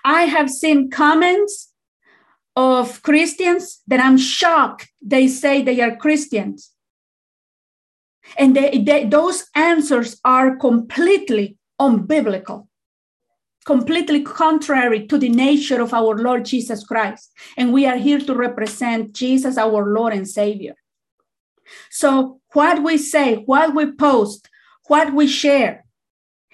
[0.05, 1.73] I have seen comments
[2.57, 6.73] of Christians that I'm shocked they say they are Christians.
[8.37, 12.69] And they, they, those answers are completely unbiblical
[13.69, 17.31] completely contrary to the nature of our Lord Jesus Christ.
[17.59, 20.75] And we are here to represent Jesus, our Lord and Savior.
[21.91, 24.49] So, what we say, what we post,
[24.87, 25.85] what we share,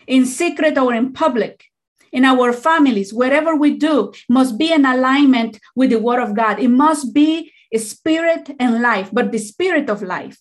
[0.06, 1.64] in secret or in public,
[2.12, 6.58] in our families, wherever we do, must be in alignment with the Word of God.
[6.60, 10.38] It must be spirit and life, but the spirit of life.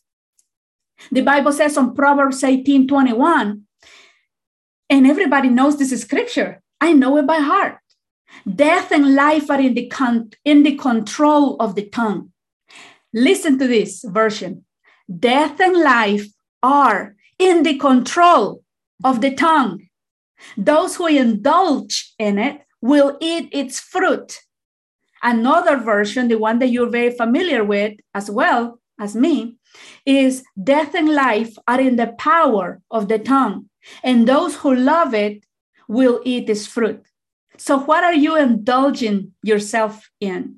[1.11, 3.63] The Bible says on Proverbs 18 21,
[4.89, 7.79] and everybody knows this scripture I know it by heart.
[8.55, 12.31] Death and life are in the, con- in the control of the tongue.
[13.13, 14.65] Listen to this version.
[15.19, 16.27] Death and life
[16.61, 18.62] are in the control
[19.03, 19.87] of the tongue.
[20.57, 24.39] Those who indulge in it will eat its fruit.
[25.21, 29.57] Another version, the one that you're very familiar with as well as me,
[30.05, 33.69] is death and life are in the power of the tongue.
[34.03, 35.45] And those who love it
[35.87, 37.03] will eat its fruit.
[37.57, 40.57] So, what are you indulging yourself in?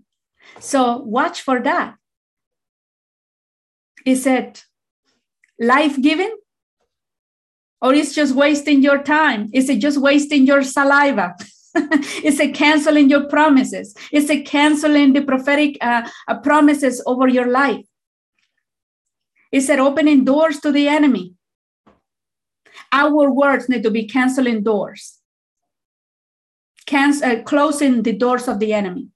[0.59, 1.95] So, watch for that.
[4.05, 4.65] Is it
[5.59, 6.35] life giving?
[7.85, 9.51] Or is just wasting your time?
[9.53, 11.35] Is it just wasting your saliva?
[12.23, 13.95] is it canceling your promises?
[14.11, 17.85] Is it canceling the prophetic uh, uh, promises over your life?
[19.51, 21.35] Is it opening doors to the enemy?
[22.91, 25.19] Our words need to be canceling doors,
[26.87, 29.09] Cancel, uh, closing the doors of the enemy.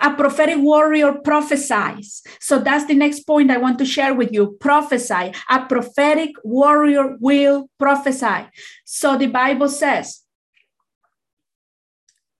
[0.00, 2.22] A prophetic warrior prophesies.
[2.40, 4.56] So that's the next point I want to share with you.
[4.60, 5.32] Prophesy.
[5.50, 8.46] A prophetic warrior will prophesy.
[8.84, 10.22] So the Bible says,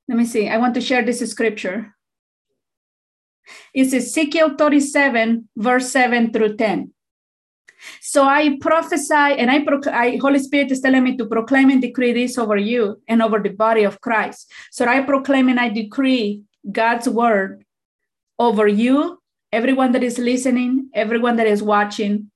[0.07, 1.95] let me see, I want to share this scripture.
[3.73, 6.93] It's Ezekiel 37, verse 7 through 10.
[8.01, 11.83] So I prophesy, and I, pro- I, Holy Spirit is telling me to proclaim and
[11.83, 14.51] decree this over you and over the body of Christ.
[14.71, 17.65] So I proclaim and I decree God's word
[18.39, 19.19] over you,
[19.53, 22.31] everyone that is listening, everyone that is watching,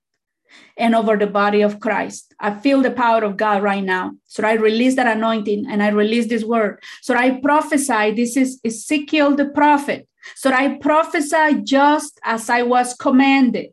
[0.77, 2.35] and over the body of Christ.
[2.41, 4.13] I feel the power of God right now.
[4.27, 6.83] So I release that anointing and I release this word.
[7.03, 8.13] So I prophesy.
[8.13, 10.09] This is Ezekiel the prophet.
[10.37, 13.73] So I prophesy just as I was commanded.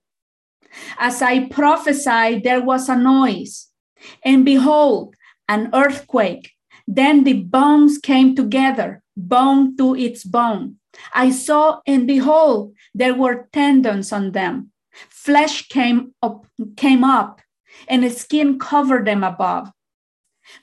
[0.97, 3.69] As I prophesied, there was a noise,
[4.23, 5.15] and behold,
[5.47, 6.51] an earthquake.
[6.87, 10.77] Then the bones came together, bone to its bone.
[11.13, 14.71] I saw, and behold, there were tendons on them.
[15.09, 16.45] Flesh came up,
[16.77, 17.41] came up,
[17.87, 19.71] and skin covered them above.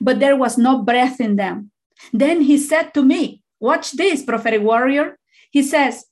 [0.01, 1.71] But there was no breath in them.
[2.11, 5.17] Then he said to me, Watch this, prophetic warrior.
[5.51, 6.05] He says,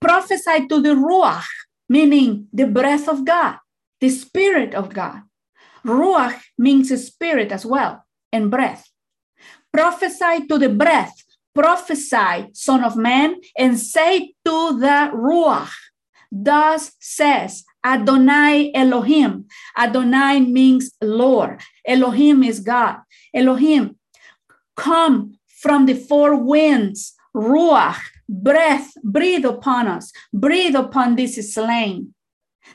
[0.00, 1.44] Prophesy to the Ruach,
[1.88, 3.56] meaning the breath of God,
[4.00, 5.22] the Spirit of God.
[5.84, 8.88] Ruach means spirit as well, and breath.
[9.72, 11.14] Prophesy to the breath,
[11.58, 15.72] prophesy, Son of Man, and say to the Ruach,
[16.30, 19.46] Thus says Adonai Elohim.
[19.76, 21.60] Adonai means Lord.
[21.84, 22.98] Elohim is God.
[23.34, 23.96] Elohim,
[24.76, 27.98] come from the four winds, ruach,
[28.28, 32.14] breath, breathe upon us, breathe upon this slain,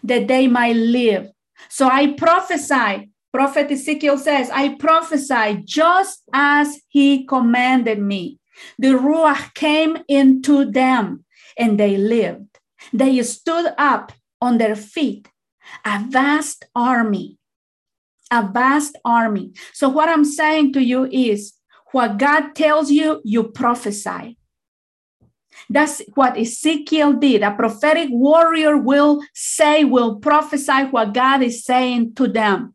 [0.04, 1.30] that they might live.
[1.70, 8.40] So I prophesy, Prophet Ezekiel says, I prophesy just as he commanded me.
[8.78, 11.26] The Ruach came into them
[11.58, 12.60] and they lived.
[12.91, 15.30] They stood up on their feet,
[15.86, 17.38] a vast army.
[18.32, 19.54] A vast army.
[19.74, 21.54] So, what I'm saying to you is
[21.91, 24.38] what God tells you, you prophesy.
[25.70, 27.43] That's what Ezekiel did.
[27.43, 32.74] A prophetic warrior will say, will prophesy what God is saying to them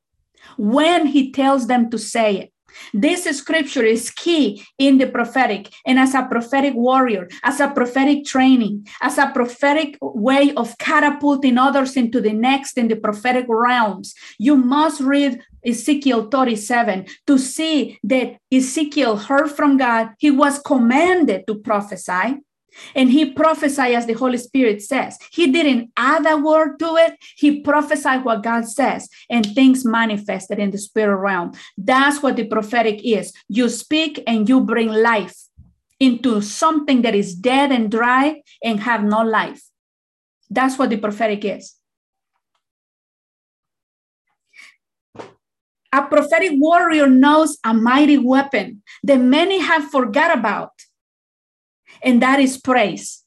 [0.57, 2.53] when he tells them to say it.
[2.93, 8.25] This scripture is key in the prophetic and as a prophetic warrior, as a prophetic
[8.25, 14.15] training, as a prophetic way of catapulting others into the next in the prophetic realms.
[14.39, 20.11] You must read Ezekiel 37 to see that Ezekiel heard from God.
[20.19, 22.41] He was commanded to prophesy.
[22.95, 25.19] And he prophesied as the Holy Spirit says.
[25.31, 27.15] He didn't add a word to it.
[27.37, 31.53] He prophesied what God says, and things manifested in the spirit realm.
[31.77, 33.33] That's what the prophetic is.
[33.49, 35.37] You speak and you bring life
[36.01, 39.63] into something that is dead and dry and have no life.
[40.51, 41.75] That's what the prophetic is.
[45.93, 50.73] A prophetic warrior knows a mighty weapon that many have forgot about
[52.03, 53.25] and that is praise.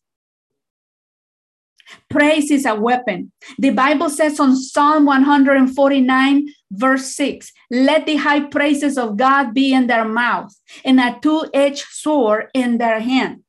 [2.10, 3.32] Praise is a weapon.
[3.58, 9.74] The Bible says on Psalm 149, verse 6 Let the high praises of God be
[9.74, 10.54] in their mouth
[10.86, 13.44] and a two edged sword in their hand.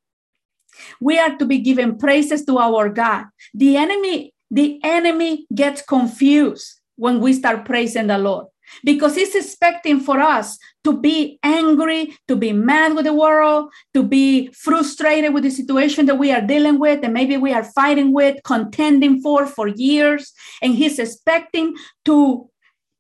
[1.01, 3.27] We are to be given praises to our God.
[3.55, 8.47] The enemy, the enemy gets confused when we start praising the Lord
[8.85, 14.03] because he's expecting for us to be angry, to be mad with the world, to
[14.03, 18.13] be frustrated with the situation that we are dealing with and maybe we are fighting
[18.13, 20.33] with, contending for for years.
[20.61, 22.49] And he's expecting to,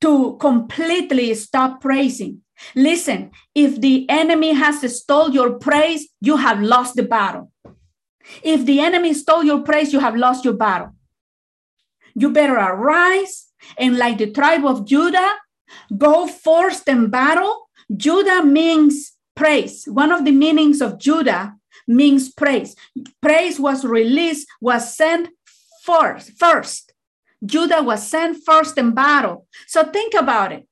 [0.00, 2.42] to completely stop praising.
[2.74, 7.50] Listen, if the enemy has stole your praise, you have lost the battle.
[8.42, 10.94] If the enemy stole your praise, you have lost your battle.
[12.14, 13.48] You better arise
[13.78, 15.32] and, like the tribe of Judah,
[15.96, 17.68] Go forth in battle.
[17.96, 19.84] Judah means praise.
[19.86, 21.54] One of the meanings of Judah
[21.86, 22.76] means praise.
[23.20, 25.28] Praise was released, was sent
[25.84, 26.32] first.
[26.38, 26.92] First,
[27.44, 29.46] Judah was sent first in battle.
[29.66, 30.66] So think about it.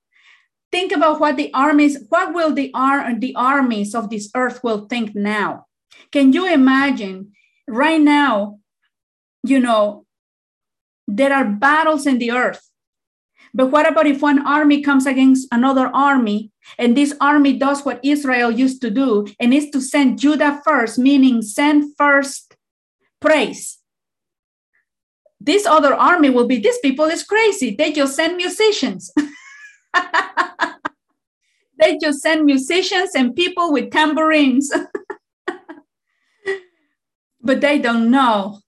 [0.71, 4.87] Think about what the armies, what will the, ar- the armies of this earth will
[4.87, 5.67] think now?
[6.13, 7.33] Can you imagine
[7.67, 8.61] right now,
[9.43, 10.07] you know,
[11.09, 12.70] there are battles in the earth
[13.53, 18.01] but what about if one army comes against another army and this army does what
[18.05, 22.57] Israel used to do and is to send Judah first, meaning send first
[23.21, 23.79] praise?
[25.41, 27.75] This other army will be, these people is crazy.
[27.75, 29.13] They just send musicians.
[31.79, 34.71] they just send musicians and people with tambourines.
[37.41, 38.61] but they don't know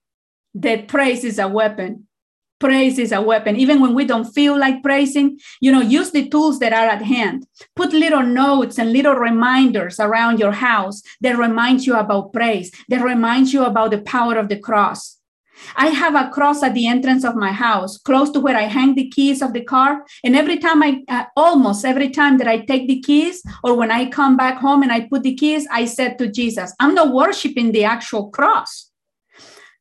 [0.55, 2.07] that praise is a weapon
[2.63, 6.29] praise is a weapon even when we don't feel like praising you know use the
[6.29, 7.45] tools that are at hand
[7.75, 13.03] put little notes and little reminders around your house that remind you about praise that
[13.03, 15.19] reminds you about the power of the cross
[15.75, 18.95] I have a cross at the entrance of my house, close to where I hang
[18.95, 20.03] the keys of the car.
[20.23, 23.91] And every time I, uh, almost every time that I take the keys, or when
[23.91, 27.13] I come back home and I put the keys, I said to Jesus, I'm not
[27.13, 28.89] worshiping the actual cross.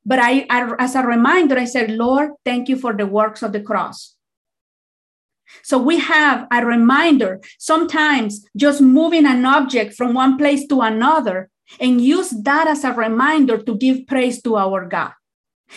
[0.05, 3.53] But I, I, as a reminder, I said, Lord, thank you for the works of
[3.53, 4.17] the cross.
[5.63, 11.51] So we have a reminder, sometimes just moving an object from one place to another
[11.79, 15.13] and use that as a reminder to give praise to our God.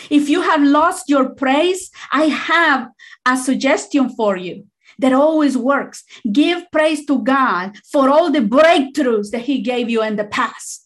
[0.10, 2.90] If you have lost your praise, I have
[3.26, 4.66] a suggestion for you
[5.00, 6.04] that always works.
[6.32, 10.85] Give praise to God for all the breakthroughs that He gave you in the past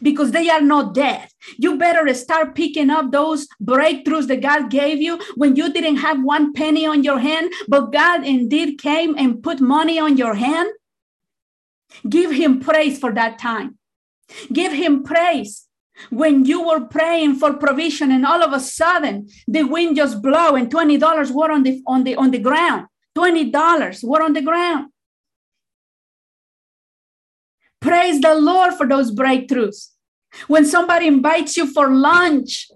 [0.00, 1.28] because they are not dead.
[1.58, 6.22] You better start picking up those breakthroughs that God gave you when you didn't have
[6.22, 10.70] one penny on your hand, but God indeed came and put money on your hand.
[12.08, 13.78] Give Him praise for that time.
[14.52, 15.68] Give Him praise
[16.10, 20.54] when you were praying for provision and all of a sudden the wind just blew
[20.56, 24.91] and $20 were on the on the on the ground $20 were on the ground
[27.82, 29.88] Praise the Lord for those breakthroughs.
[30.46, 32.70] When somebody invites you for lunch,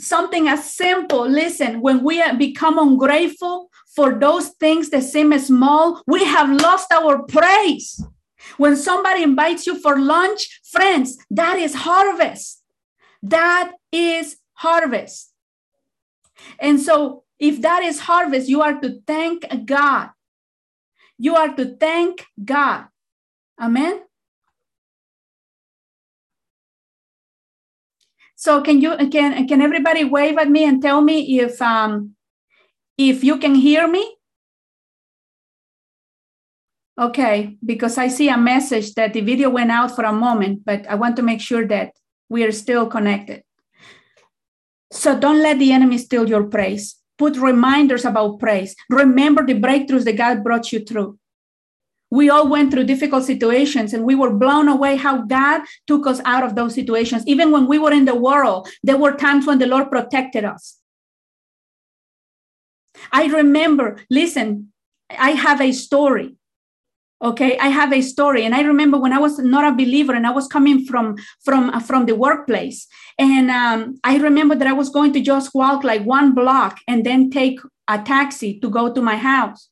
[0.00, 6.24] something as simple, listen, when we become ungrateful for those things that seem small, we
[6.24, 8.02] have lost our praise.
[8.56, 12.62] When somebody invites you for lunch, friends, that is harvest.
[13.22, 15.32] That is harvest.
[16.58, 20.10] And so, if that is harvest, you are to thank God.
[21.18, 22.86] You are to thank God.
[23.60, 24.02] Amen.
[28.36, 32.14] So can you can can everybody wave at me and tell me if um
[32.96, 34.14] if you can hear me?
[36.98, 40.86] Okay, because I see a message that the video went out for a moment, but
[40.88, 41.92] I want to make sure that
[42.28, 43.42] we are still connected.
[44.92, 46.96] So don't let the enemy steal your praise.
[47.16, 48.74] Put reminders about praise.
[48.88, 51.18] Remember the breakthroughs that God brought you through.
[52.10, 56.20] We all went through difficult situations and we were blown away how God took us
[56.24, 57.22] out of those situations.
[57.26, 60.78] Even when we were in the world, there were times when the Lord protected us.
[63.12, 64.72] I remember, listen,
[65.10, 66.38] I have a story
[67.20, 70.26] okay i have a story and i remember when i was not a believer and
[70.26, 72.86] i was coming from from uh, from the workplace
[73.18, 77.04] and um, i remember that i was going to just walk like one block and
[77.04, 79.68] then take a taxi to go to my house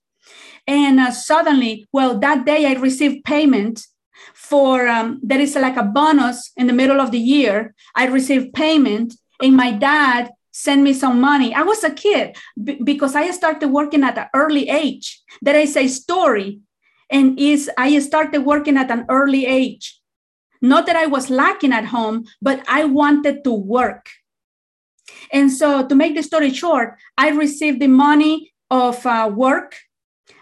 [0.66, 3.86] and uh, suddenly well that day i received payment
[4.34, 8.52] for um, there is like a bonus in the middle of the year i received
[8.54, 13.30] payment and my dad sent me some money i was a kid b- because i
[13.30, 16.60] started working at an early age there is a story
[17.10, 20.00] and is I started working at an early age.
[20.62, 24.08] Not that I was lacking at home, but I wanted to work.
[25.32, 29.76] And so, to make the story short, I received the money of uh, work.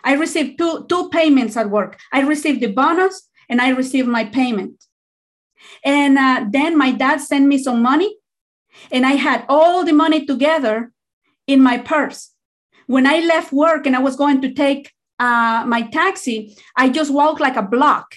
[0.05, 1.99] I received two, two payments at work.
[2.13, 4.85] I received the bonus and I received my payment.
[5.85, 8.17] And uh, then my dad sent me some money,
[8.91, 10.93] and I had all the money together
[11.47, 12.33] in my purse.
[12.87, 17.13] When I left work and I was going to take uh, my taxi, I just
[17.13, 18.15] walked like a block.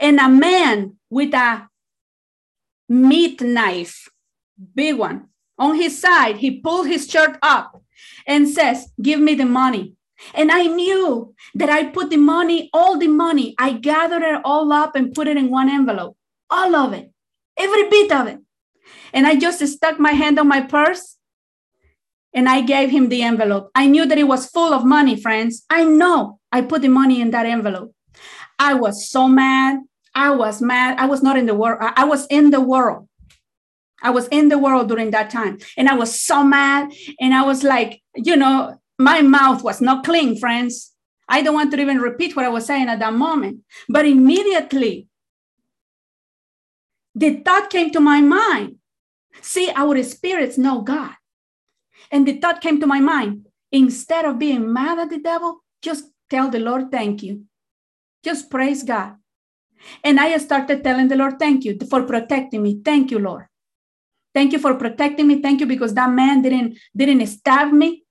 [0.00, 1.68] And a man with a
[2.88, 4.08] meat knife,
[4.74, 7.82] big one, on his side, he pulled his shirt up
[8.26, 9.94] and says, Give me the money.
[10.34, 14.72] And I knew that I put the money, all the money, I gathered it all
[14.72, 16.16] up and put it in one envelope,
[16.50, 17.10] all of it,
[17.56, 18.38] every bit of it.
[19.12, 21.16] And I just stuck my hand on my purse
[22.34, 23.70] and I gave him the envelope.
[23.74, 25.64] I knew that it was full of money, friends.
[25.70, 27.94] I know I put the money in that envelope.
[28.58, 29.80] I was so mad.
[30.14, 30.98] I was mad.
[30.98, 31.78] I was not in the world.
[31.80, 33.08] I was in the world.
[34.02, 35.58] I was in the world during that time.
[35.76, 36.92] And I was so mad.
[37.20, 40.92] And I was like, you know, my mouth was not clean, friends.
[41.28, 43.60] I don't want to even repeat what I was saying at that moment.
[43.88, 45.08] But immediately,
[47.14, 48.76] the thought came to my mind
[49.42, 51.14] see, our spirits know God.
[52.10, 56.10] And the thought came to my mind instead of being mad at the devil, just
[56.30, 57.44] tell the Lord, thank you.
[58.24, 59.14] Just praise God.
[60.02, 62.80] And I started telling the Lord, thank you for protecting me.
[62.84, 63.46] Thank you, Lord.
[64.34, 65.40] Thank you for protecting me.
[65.40, 68.04] Thank you because that man didn't didn't stab me.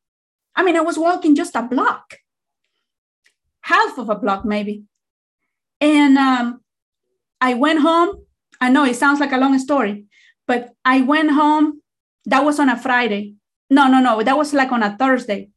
[0.57, 2.17] I mean, I was walking just a block,
[3.61, 4.83] half of a block maybe.
[5.79, 6.61] And um,
[7.39, 8.25] I went home.
[8.59, 10.05] I know it sounds like a long story,
[10.47, 11.81] but I went home.
[12.25, 13.35] That was on a Friday.
[13.69, 14.23] No, no, no.
[14.23, 15.49] That was like on a Thursday.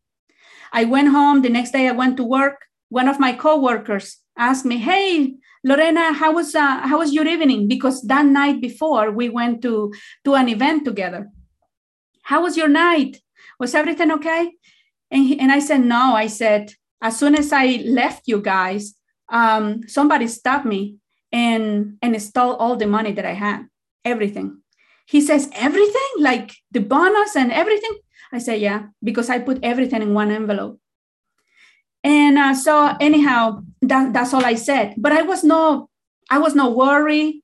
[0.72, 1.40] I went home.
[1.40, 2.66] The next day, I went to work.
[2.90, 5.34] One of my coworkers asked me, "Hey,
[5.64, 9.92] Lorena, how was uh, how was your evening?" Because that night before, we went to
[10.24, 11.30] to an event together.
[12.22, 13.22] How was your night?
[13.58, 14.52] Was everything okay?
[15.10, 18.94] And he, and I said, "No." I said, as soon as I left you guys,
[19.28, 20.96] um, somebody stopped me
[21.32, 23.66] and and stole all the money that I had,
[24.04, 24.60] everything.
[25.10, 26.10] He says, Everything?
[26.18, 27.98] Like the bonus and everything?
[28.32, 30.78] I say, Yeah, because I put everything in one envelope.
[32.04, 34.94] And uh, so anyhow, that, that's all I said.
[34.96, 35.90] But I was no,
[36.30, 37.42] I was no worry.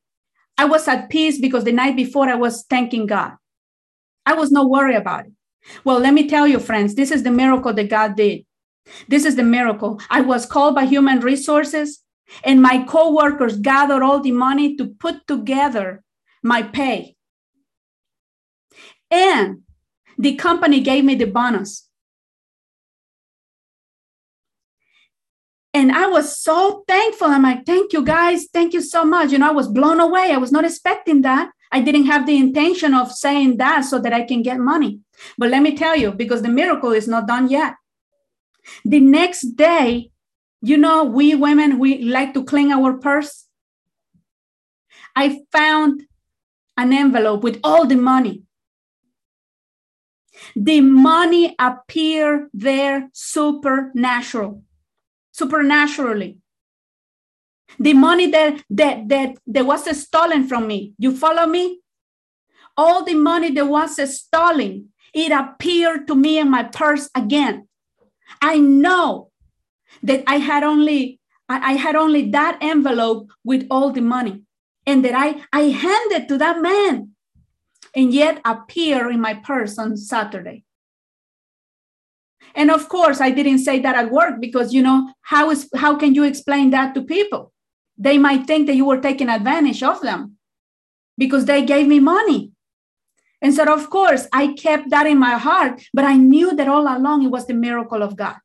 [0.56, 3.32] I was at peace because the night before I was thanking God.
[4.24, 5.32] I was no worry about it.
[5.84, 8.44] Well, let me tell you, friends, this is the miracle that God did.
[9.08, 10.00] This is the miracle.
[10.10, 12.02] I was called by human resources,
[12.44, 16.02] and my coworkers gathered all the money to put together
[16.42, 17.16] my pay.
[19.10, 19.62] And
[20.18, 21.88] the company gave me the bonus.
[25.74, 27.28] And I was so thankful.
[27.28, 28.46] I'm like, thank you guys.
[28.50, 29.30] Thank you so much.
[29.30, 30.32] You know, I was blown away.
[30.32, 31.50] I was not expecting that.
[31.70, 35.00] I didn't have the intention of saying that so that I can get money.
[35.38, 37.74] But let me tell you, because the miracle is not done yet.
[38.84, 40.10] The next day,
[40.60, 43.46] you know, we women, we like to clean our purse.
[45.14, 46.02] I found
[46.76, 48.46] an envelope with all the money
[50.54, 54.62] the money appeared there supernatural,
[55.32, 56.38] supernaturally.
[57.78, 60.94] The money that that that, that was stolen from me.
[60.98, 61.80] You follow me?
[62.76, 67.66] All the money that was stolen, it appeared to me in my purse again.
[68.42, 69.30] I know
[70.02, 74.42] that I had only I, had only that envelope with all the money
[74.84, 77.12] and that I, I handed to that man
[77.94, 80.64] and yet appear in my purse on Saturday.
[82.56, 85.96] And of course, I didn't say that at work because you know how is how
[85.96, 87.52] can you explain that to people?
[87.96, 90.36] They might think that you were taking advantage of them
[91.16, 92.50] because they gave me money.
[93.42, 96.82] And so, of course, I kept that in my heart, but I knew that all
[96.82, 98.36] along it was the miracle of God.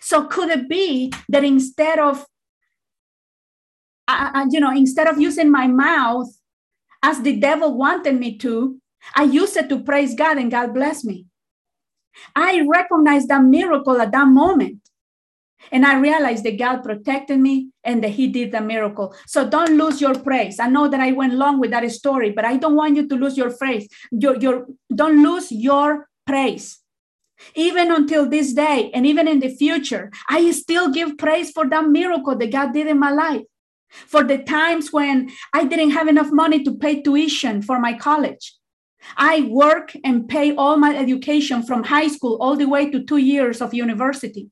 [0.00, 2.24] So, could it be that instead of,
[4.08, 6.28] uh, you know, instead of using my mouth
[7.02, 8.80] as the devil wanted me to,
[9.14, 11.26] I used it to praise God and God bless me.
[12.34, 14.83] I recognized that miracle at that moment.
[15.72, 19.14] And I realized that God protected me and that He did the miracle.
[19.26, 20.58] So don't lose your praise.
[20.60, 23.14] I know that I went long with that story, but I don't want you to
[23.14, 23.88] lose your praise.
[24.10, 26.78] Your, your, don't lose your praise.
[27.54, 31.88] Even until this day, and even in the future, I still give praise for that
[31.88, 33.42] miracle that God did in my life.
[33.88, 38.54] For the times when I didn't have enough money to pay tuition for my college.
[39.16, 43.18] I work and pay all my education from high school all the way to two
[43.18, 44.50] years of university.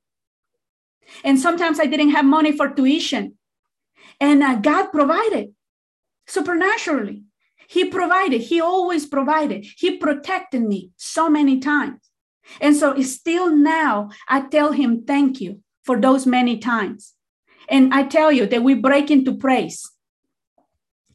[1.24, 3.38] And sometimes I didn't have money for tuition.
[4.20, 5.54] And uh, God provided
[6.26, 7.24] supernaturally.
[7.68, 9.66] He provided, He always provided.
[9.76, 12.00] He protected me so many times.
[12.60, 17.14] And so, still now, I tell Him thank you for those many times.
[17.68, 19.91] And I tell you that we break into praise.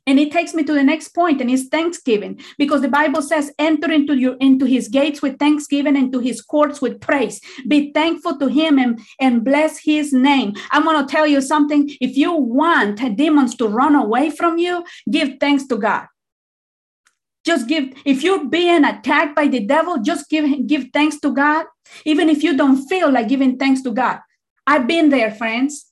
[0.07, 3.51] And it takes me to the next point, and it's thanksgiving, because the Bible says,
[3.59, 7.41] enter into your into his gates with thanksgiving and to his courts with praise.
[7.67, 10.55] Be thankful to him and, and bless his name.
[10.71, 11.89] I'm gonna tell you something.
[12.01, 16.07] If you want demons to run away from you, give thanks to God.
[17.45, 21.65] Just give, if you're being attacked by the devil, just give, give thanks to God,
[22.05, 24.19] even if you don't feel like giving thanks to God.
[24.65, 25.85] I've been there, friends.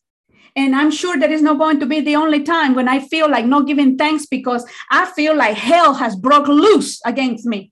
[0.55, 3.29] And I'm sure that is not going to be the only time when I feel
[3.29, 7.71] like not giving thanks because I feel like hell has broke loose against me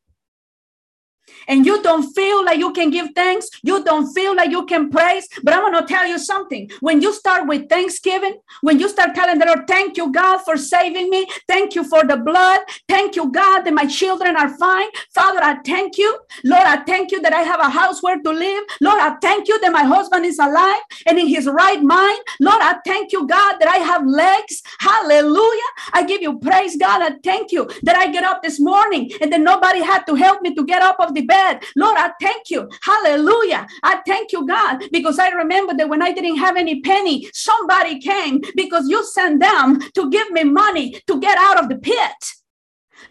[1.47, 4.89] and you don't feel like you can give thanks, you don't feel like you can
[4.89, 5.27] praise.
[5.43, 6.69] But I'm going to tell you something.
[6.81, 10.57] When you start with thanksgiving, when you start telling the Lord, thank you, God, for
[10.57, 14.87] saving me, thank you for the blood, thank you, God, that my children are fine.
[15.13, 16.19] Father, I thank you.
[16.43, 18.63] Lord, I thank you that I have a house where to live.
[18.81, 22.19] Lord, I thank you that my husband is alive and in his right mind.
[22.39, 24.61] Lord, I thank you, God, that I have legs.
[24.79, 25.71] Hallelujah.
[25.93, 27.01] I give you praise, God.
[27.01, 30.41] I thank you that I get up this morning and that nobody had to help
[30.41, 31.63] me to get up of the bed bed.
[31.75, 32.69] Lord, I thank you.
[32.81, 33.65] Hallelujah.
[33.81, 37.99] I thank you, God, because I remember that when I didn't have any penny, somebody
[37.99, 42.19] came because you sent them to give me money to get out of the pit.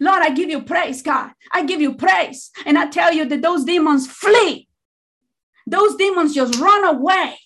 [0.01, 1.31] Lord, I give you praise, God.
[1.53, 2.51] I give you praise.
[2.67, 4.69] And I tell you that those demons flee.
[5.67, 7.39] Those demons just run away.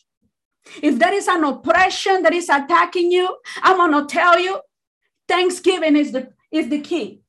[0.82, 3.26] If there is an oppression that is attacking you,
[3.62, 4.60] I'm going to tell you
[5.28, 7.20] thanksgiving is the, is the key.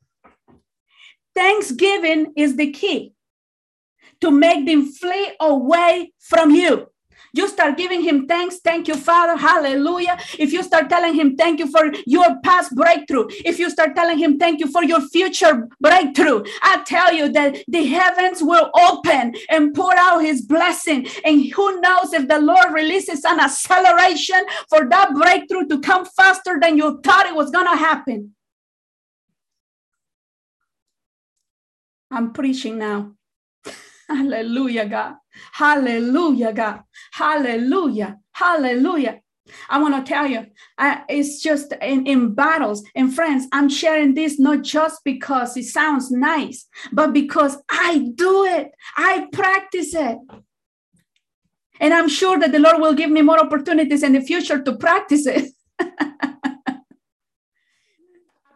[1.35, 3.13] Thanksgiving is the key
[4.21, 6.87] to make them flee away from you.
[7.33, 8.59] You start giving him thanks.
[8.59, 9.37] Thank you, Father.
[9.37, 10.17] Hallelujah.
[10.39, 14.17] If you start telling him thank you for your past breakthrough, if you start telling
[14.17, 19.35] him thank you for your future breakthrough, I tell you that the heavens will open
[19.49, 21.07] and pour out his blessing.
[21.25, 26.57] And who knows if the Lord releases an acceleration for that breakthrough to come faster
[26.59, 28.33] than you thought it was going to happen.
[32.09, 33.11] I'm preaching now.
[34.09, 35.15] Hallelujah, God.
[35.51, 36.81] Hallelujah, God.
[37.11, 38.17] Hallelujah.
[38.31, 39.21] Hallelujah.
[39.69, 40.45] I want to tell you,
[40.77, 42.83] I, it's just in, in battles.
[42.95, 48.45] And friends, I'm sharing this not just because it sounds nice, but because I do
[48.45, 50.17] it, I practice it.
[51.79, 54.75] And I'm sure that the Lord will give me more opportunities in the future to
[54.77, 55.51] practice it.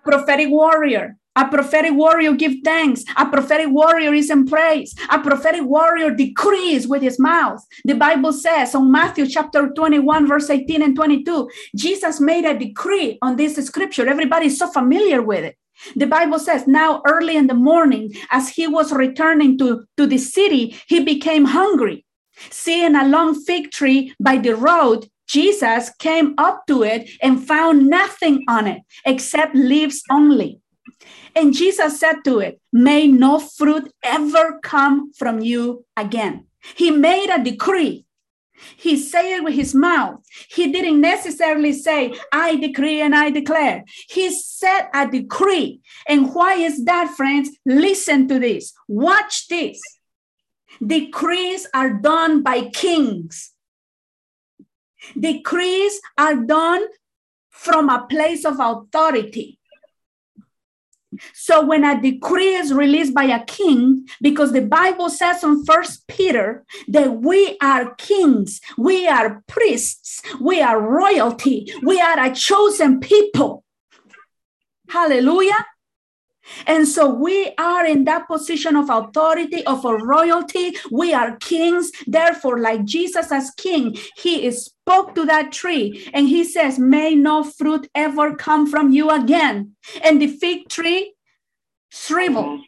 [0.03, 1.17] Prophetic warrior.
[1.37, 3.05] A prophetic warrior give thanks.
[3.15, 4.93] A prophetic warrior is in praise.
[5.09, 7.65] A prophetic warrior decrees with his mouth.
[7.85, 13.17] The Bible says on Matthew chapter 21, verse 18 and 22, Jesus made a decree
[13.21, 14.09] on this scripture.
[14.09, 15.55] Everybody is so familiar with it.
[15.95, 20.17] The Bible says, now early in the morning, as he was returning to, to the
[20.17, 22.05] city, he became hungry.
[22.49, 27.87] Seeing a long fig tree by the road, Jesus came up to it and found
[27.87, 30.59] nothing on it except leaves only.
[31.35, 36.47] And Jesus said to it, May no fruit ever come from you again.
[36.75, 38.05] He made a decree
[38.77, 40.23] He said it with his mouth.
[40.49, 43.83] He didn't necessarily say, I decree and I declare.
[44.09, 45.81] He said a decree.
[46.07, 47.49] And why is that, friends?
[47.65, 48.73] Listen to this.
[48.87, 49.79] Watch this.
[50.85, 53.51] Decrees are done by kings.
[55.19, 56.85] Decrees are done
[57.49, 59.59] from a place of authority.
[61.33, 66.07] So when a decree is released by a king, because the Bible says in First
[66.07, 72.99] Peter that we are kings, we are priests, we are royalty, we are a chosen
[72.99, 73.63] people.
[74.89, 75.65] Hallelujah.
[76.67, 80.75] And so we are in that position of authority, of a royalty.
[80.91, 81.91] We are kings.
[82.07, 87.43] Therefore, like Jesus as king, he spoke to that tree and he says, May no
[87.43, 89.75] fruit ever come from you again.
[90.03, 91.13] And the fig tree
[91.89, 92.61] shrivel,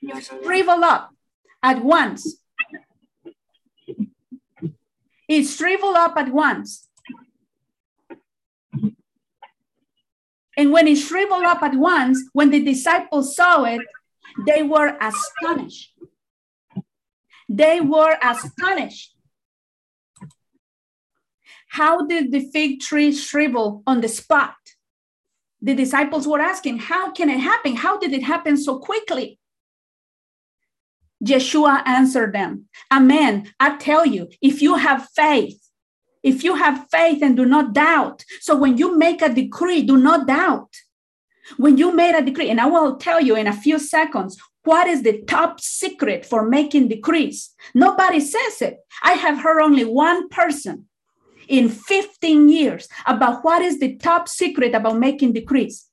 [0.00, 1.10] you shrivel up
[1.62, 2.38] at once.
[5.28, 6.87] It shrivel up at once.
[10.58, 13.80] And when it shriveled up at once, when the disciples saw it,
[14.44, 15.94] they were astonished.
[17.48, 19.14] They were astonished.
[21.68, 24.56] How did the fig tree shrivel on the spot?
[25.62, 27.76] The disciples were asking, How can it happen?
[27.76, 29.38] How did it happen so quickly?
[31.24, 33.52] Yeshua answered them, Amen.
[33.60, 35.67] I tell you, if you have faith,
[36.22, 38.24] if you have faith and do not doubt.
[38.40, 40.74] So when you make a decree, do not doubt.
[41.56, 44.86] When you made a decree, and I will tell you in a few seconds what
[44.86, 47.54] is the top secret for making decrees.
[47.74, 48.78] Nobody says it.
[49.02, 50.86] I have heard only one person
[51.48, 55.86] in 15 years about what is the top secret about making decrees.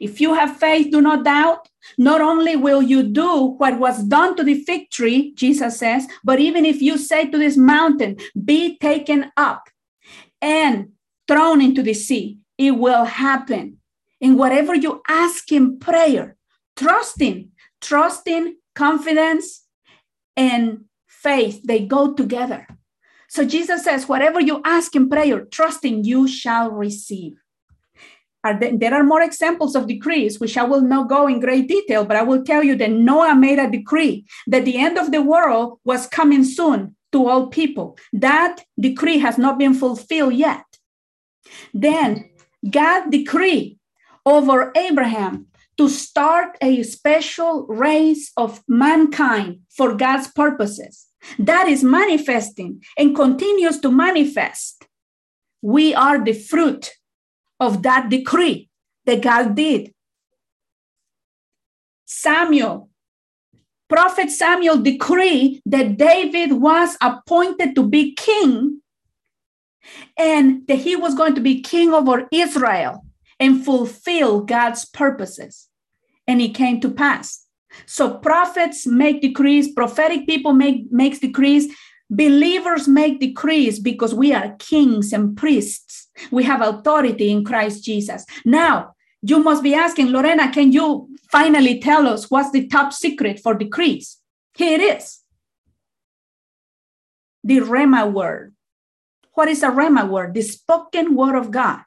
[0.00, 1.68] If you have faith, do not doubt.
[1.98, 6.38] Not only will you do what was done to the fig tree, Jesus says, but
[6.38, 9.68] even if you say to this mountain, be taken up
[10.42, 10.90] and
[11.28, 12.38] thrown into the sea.
[12.58, 13.78] It will happen.
[14.20, 16.36] In whatever you ask in prayer,
[16.76, 19.64] trusting, trusting, confidence,
[20.36, 22.66] and faith, they go together.
[23.28, 27.34] So Jesus says, whatever you ask in prayer, trusting, you shall receive.
[28.44, 31.68] Are there, there are more examples of decrees, which I will not go in great
[31.68, 35.12] detail, but I will tell you that Noah made a decree that the end of
[35.12, 37.96] the world was coming soon to all people.
[38.12, 40.64] That decree has not been fulfilled yet.
[41.72, 42.30] Then
[42.68, 43.78] God decreed
[44.24, 45.46] over Abraham
[45.78, 51.06] to start a special race of mankind for God's purposes.
[51.38, 54.86] That is manifesting and continues to manifest.
[55.60, 56.90] We are the fruit
[57.60, 58.68] of that decree
[59.06, 59.92] that God did.
[62.04, 62.90] Samuel
[63.92, 68.80] prophet Samuel decreed that David was appointed to be king
[70.18, 73.04] and that he was going to be king over Israel
[73.38, 75.68] and fulfill God's purposes.
[76.26, 77.44] And it came to pass.
[77.84, 81.68] So prophets make decrees, prophetic people make makes decrees,
[82.08, 86.08] believers make decrees because we are kings and priests.
[86.30, 88.24] We have authority in Christ Jesus.
[88.46, 93.40] Now, you must be asking, Lorena, can you finally tell us what's the top secret
[93.40, 94.18] for decrees?
[94.54, 95.20] Here it is
[97.44, 98.54] the Rhema word.
[99.34, 100.34] What is a Rhema word?
[100.34, 101.80] The spoken word of God.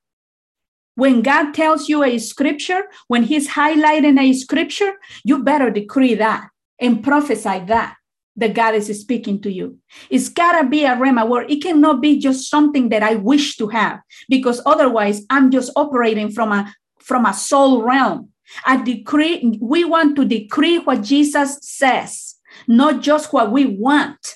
[0.96, 6.50] When God tells you a scripture, when He's highlighting a scripture, you better decree that
[6.80, 7.96] and prophesy that
[8.38, 9.78] that God is speaking to you.
[10.10, 11.50] It's gotta be a Rhema word.
[11.50, 16.32] It cannot be just something that I wish to have, because otherwise I'm just operating
[16.32, 16.74] from a
[17.06, 18.30] from a soul realm.
[18.68, 22.36] A decree, we want to decree what Jesus says,
[22.68, 24.36] not just what we want,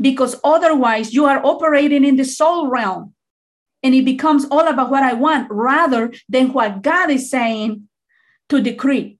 [0.00, 3.14] because otherwise you are operating in the soul realm
[3.82, 7.88] and it becomes all about what I want rather than what God is saying
[8.48, 9.18] to decree.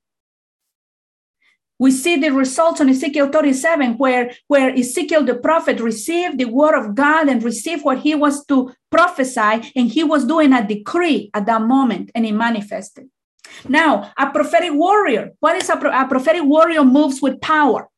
[1.83, 6.79] We see the results on Ezekiel 37, where, where Ezekiel the prophet received the word
[6.79, 11.33] of God and received what he was to prophesy, and he was doing a decree
[11.35, 13.09] at that moment, and it manifested.
[13.69, 17.89] Now, a prophetic warrior, what is a, pro- a prophetic warrior moves with power?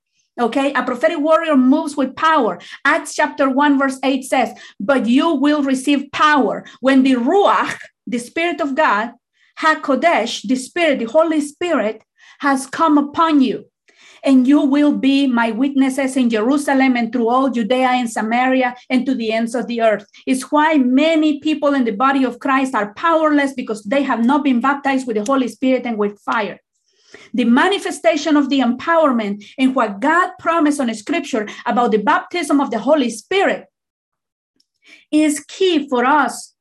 [0.41, 2.59] Okay, a prophetic warrior moves with power.
[2.87, 7.76] Acts chapter 1, verse 8 says, But you will receive power when the Ruach,
[8.07, 9.12] the Spirit of God,
[9.59, 12.03] HaKodesh, the Spirit, the Holy Spirit,
[12.39, 13.66] has come upon you
[14.25, 19.05] and you will be my witnesses in Jerusalem and through all Judea and Samaria and
[19.07, 20.07] to the ends of the earth.
[20.27, 24.43] It's why many people in the body of Christ are powerless because they have not
[24.43, 26.59] been baptized with the Holy Spirit and with fire.
[27.33, 32.70] The manifestation of the empowerment and what God promised on Scripture about the baptism of
[32.70, 33.66] the Holy Spirit
[35.11, 36.55] is key for us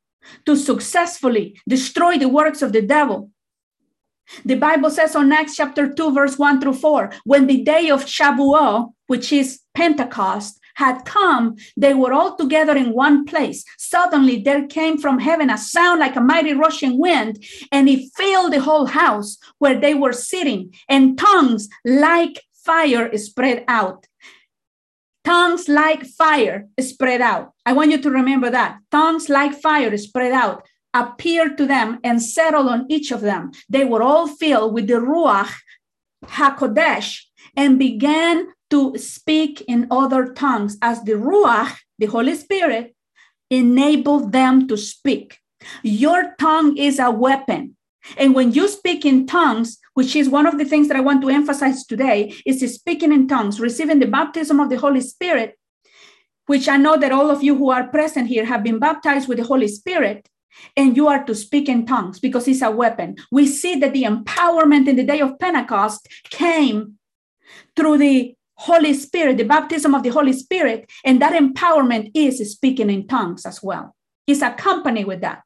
[0.45, 3.29] to successfully destroy the works of the devil.
[4.45, 8.05] The Bible says on Acts chapter 2, verse 1 through 4, when the day of
[8.05, 13.63] Shavuot, which is Pentecost, had come, they were all together in one place.
[13.77, 18.53] Suddenly there came from heaven a sound like a mighty rushing wind, and it filled
[18.53, 24.07] the whole house where they were sitting, and tongues like fire spread out.
[25.23, 27.53] Tongues like fire spread out.
[27.65, 28.79] I want you to remember that.
[28.91, 33.51] Tongues like fire spread out, appeared to them, and settled on each of them.
[33.69, 35.51] They were all filled with the Ruach
[36.25, 37.21] HaKodesh
[37.55, 42.95] and began to speak in other tongues as the Ruach, the Holy Spirit,
[43.49, 45.37] enabled them to speak.
[45.83, 47.75] Your tongue is a weapon.
[48.17, 51.21] And when you speak in tongues, which is one of the things that I want
[51.21, 55.57] to emphasize today, is speaking in tongues, receiving the baptism of the Holy Spirit,
[56.47, 59.37] which I know that all of you who are present here have been baptized with
[59.37, 60.27] the Holy Spirit,
[60.75, 63.17] and you are to speak in tongues because it's a weapon.
[63.31, 66.97] We see that the empowerment in the day of Pentecost came
[67.75, 72.89] through the Holy Spirit, the baptism of the Holy Spirit, and that empowerment is speaking
[72.89, 73.95] in tongues as well.
[74.27, 75.41] It's accompanied with that.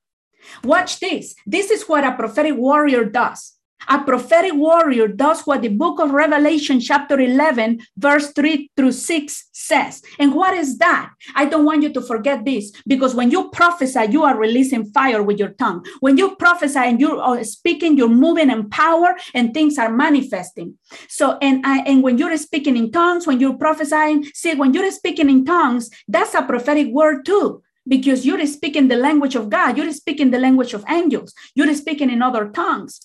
[0.64, 1.36] Watch this.
[1.46, 3.57] This is what a prophetic warrior does.
[3.88, 9.50] A prophetic warrior does what the book of Revelation, chapter 11, verse 3 through 6
[9.54, 10.02] says.
[10.20, 11.12] And what is that?
[11.36, 15.24] I don't want you to forget this because when you prophesy, you are releasing fire
[15.24, 15.86] with your tongue.
[16.00, 20.78] When you prophesy and you're speaking, you're moving in power and things are manifesting.
[21.08, 24.92] So, and I, and when you're speaking in tongues, when you're prophesying, see, when you're
[24.92, 29.78] speaking in tongues, that's a prophetic word too because you're speaking the language of God,
[29.78, 33.00] you're speaking the language of angels, you're speaking in other tongues.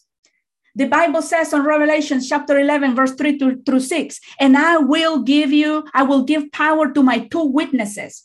[0.74, 5.22] The Bible says on Revelation chapter 11, verse 3 to, through 6, and I will
[5.22, 8.24] give you, I will give power to my two witnesses,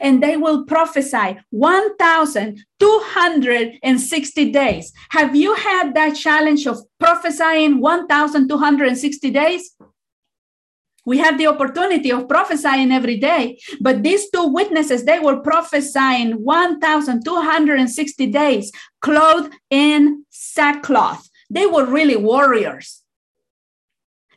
[0.00, 4.94] and they will prophesy 1,260 days.
[5.10, 9.76] Have you had that challenge of prophesying 1,260 days?
[11.04, 16.42] We have the opportunity of prophesying every day, but these two witnesses, they were prophesying
[16.42, 18.72] 1,260 days,
[19.02, 21.28] clothed in sackcloth.
[21.52, 23.02] They were really warriors.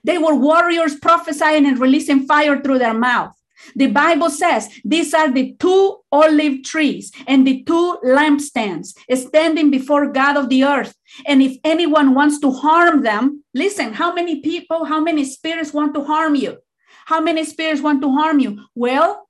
[0.04, 3.34] They were warriors prophesying and releasing fire through their mouth.
[3.74, 10.12] The Bible says these are the two olive trees and the two lampstands standing before
[10.12, 10.94] God of the earth.
[11.26, 15.94] And if anyone wants to harm them, listen, how many people, how many spirits want
[15.96, 16.58] to harm you?
[17.06, 18.66] How many spirits want to harm you?
[18.76, 19.30] Well,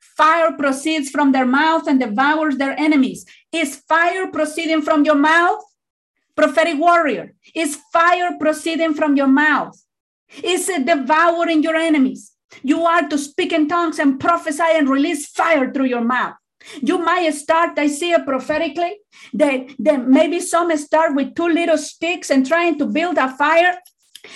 [0.00, 3.24] fire proceeds from their mouth and devours their enemies.
[3.52, 5.62] Is fire proceeding from your mouth?
[6.36, 7.34] Prophetic warrior.
[7.54, 9.76] Is fire proceeding from your mouth?
[10.42, 12.32] Is it devouring your enemies?
[12.62, 16.34] You are to speak in tongues and prophesy and release fire through your mouth.
[16.80, 18.98] You might start, I see it prophetically,
[19.34, 23.78] that, that maybe some start with two little sticks and trying to build a fire.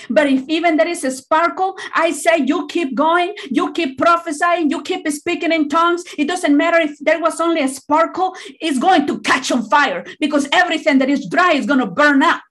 [0.09, 4.71] But if even there is a sparkle, I say you keep going, you keep prophesying,
[4.71, 6.05] you keep speaking in tongues.
[6.19, 10.05] It doesn't matter if there was only a sparkle, it's going to catch on fire
[10.21, 12.43] because everything that is dry is going to burn up.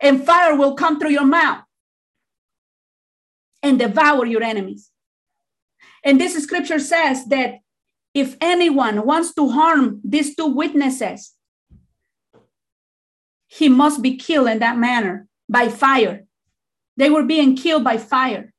[0.00, 1.62] And fire will come through your mouth
[3.62, 4.90] and devour your enemies.
[6.04, 7.56] And this scripture says that
[8.14, 11.34] if anyone wants to harm these two witnesses,
[13.46, 16.24] he must be killed in that manner by fire.
[16.98, 18.52] They were being killed by fire.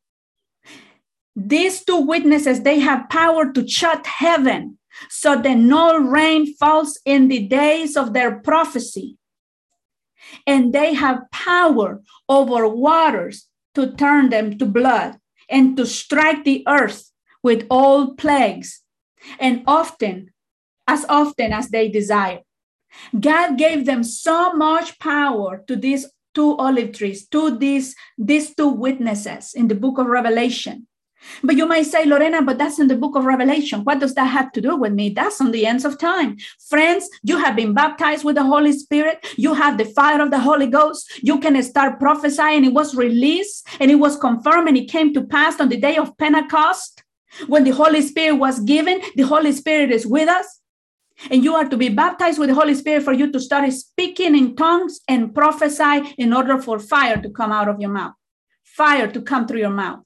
[1.35, 4.79] These two witnesses, they have power to shut heaven
[5.09, 9.17] so that no rain falls in the days of their prophecy.
[10.47, 15.17] And they have power over waters to turn them to blood
[15.49, 17.11] and to strike the earth
[17.43, 18.81] with all plagues,
[19.39, 20.31] and often,
[20.87, 22.41] as often as they desire.
[23.17, 26.05] God gave them so much power to these
[26.39, 30.87] two olive trees, to these, these two witnesses in the book of Revelation.
[31.43, 33.83] But you might say, Lorena, but that's in the book of Revelation.
[33.83, 35.09] What does that have to do with me?
[35.09, 36.37] That's on the ends of time.
[36.69, 39.17] Friends, you have been baptized with the Holy Spirit.
[39.35, 41.11] You have the fire of the Holy Ghost.
[41.21, 42.63] You can start prophesying.
[42.63, 45.97] It was released and it was confirmed and it came to pass on the day
[45.97, 47.03] of Pentecost.
[47.47, 50.58] When the Holy Spirit was given, the Holy Spirit is with us.
[51.29, 54.37] And you are to be baptized with the Holy Spirit for you to start speaking
[54.37, 58.13] in tongues and prophesy in order for fire to come out of your mouth,
[58.63, 59.99] fire to come through your mouth.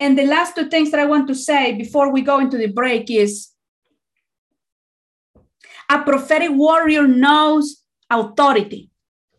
[0.00, 2.66] And the last two things that I want to say before we go into the
[2.66, 3.50] break is
[5.88, 8.90] a prophetic warrior knows authority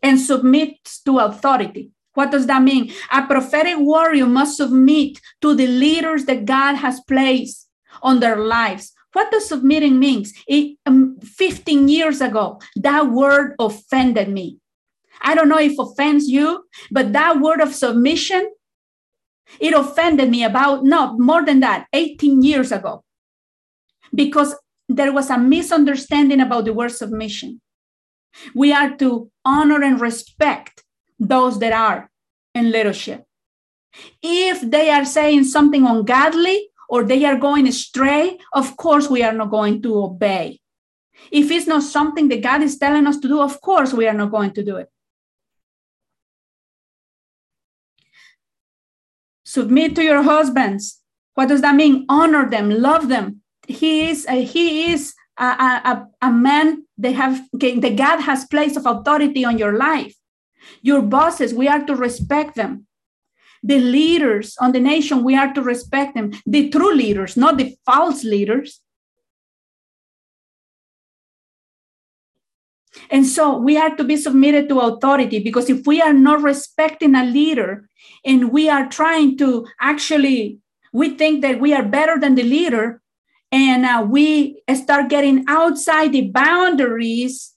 [0.02, 1.90] and submits to authority.
[2.14, 2.92] What does that mean?
[3.12, 7.68] A prophetic warrior must submit to the leaders that God has placed
[8.00, 8.93] on their lives.
[9.14, 10.34] What does submitting means?
[10.84, 14.58] Um, 15 years ago, that word offended me.
[15.22, 18.52] I don't know if offends you, but that word of submission,
[19.60, 23.04] it offended me about, no, more than that, 18 years ago,
[24.12, 24.54] because
[24.88, 27.60] there was a misunderstanding about the word submission.
[28.54, 30.82] We are to honor and respect
[31.20, 32.10] those that are
[32.54, 33.24] in leadership.
[34.20, 39.32] If they are saying something ungodly or they are going astray, of course we are
[39.32, 40.60] not going to obey.
[41.32, 44.14] If it's not something that God is telling us to do, of course we are
[44.14, 44.88] not going to do it.
[49.44, 51.00] Submit to your husbands.
[51.34, 52.06] What does that mean?
[52.08, 53.42] Honor them, love them.
[53.66, 55.46] He is a, he is a,
[55.90, 60.14] a, a man that have that God has placed of authority on your life.
[60.80, 62.86] Your bosses, we are to respect them
[63.64, 67.74] the leaders on the nation, we are to respect them, the true leaders, not the
[67.86, 68.80] false leaders.
[73.10, 77.14] And so we are to be submitted to authority because if we are not respecting
[77.14, 77.88] a leader
[78.24, 80.58] and we are trying to actually,
[80.92, 83.00] we think that we are better than the leader
[83.50, 87.54] and uh, we start getting outside the boundaries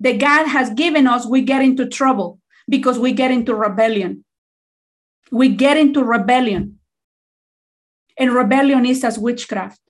[0.00, 4.25] that God has given us, we get into trouble because we get into rebellion
[5.30, 6.78] we get into rebellion.
[8.18, 9.80] And rebellion is as witchcraft.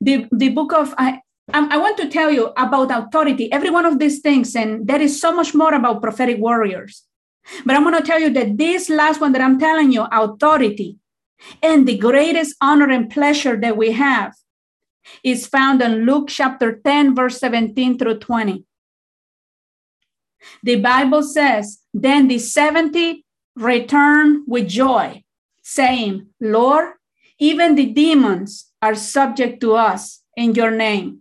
[0.00, 1.20] The, the book of, I,
[1.52, 5.20] I want to tell you about authority, every one of these things, and there is
[5.20, 7.04] so much more about prophetic warriors.
[7.64, 10.98] But I'm going to tell you that this last one that I'm telling you, authority,
[11.62, 14.34] and the greatest honor and pleasure that we have
[15.24, 18.64] is found in Luke chapter 10, verse 17 through 20.
[20.62, 23.24] The Bible says, Then the 70
[23.56, 25.22] return with joy,
[25.62, 26.94] saying, Lord,
[27.38, 31.20] even the demons are subject to us in your name.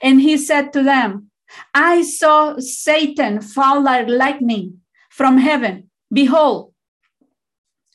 [0.00, 1.30] And he said to them,
[1.74, 4.80] I saw Satan fall like lightning
[5.10, 5.90] from heaven.
[6.12, 6.72] Behold,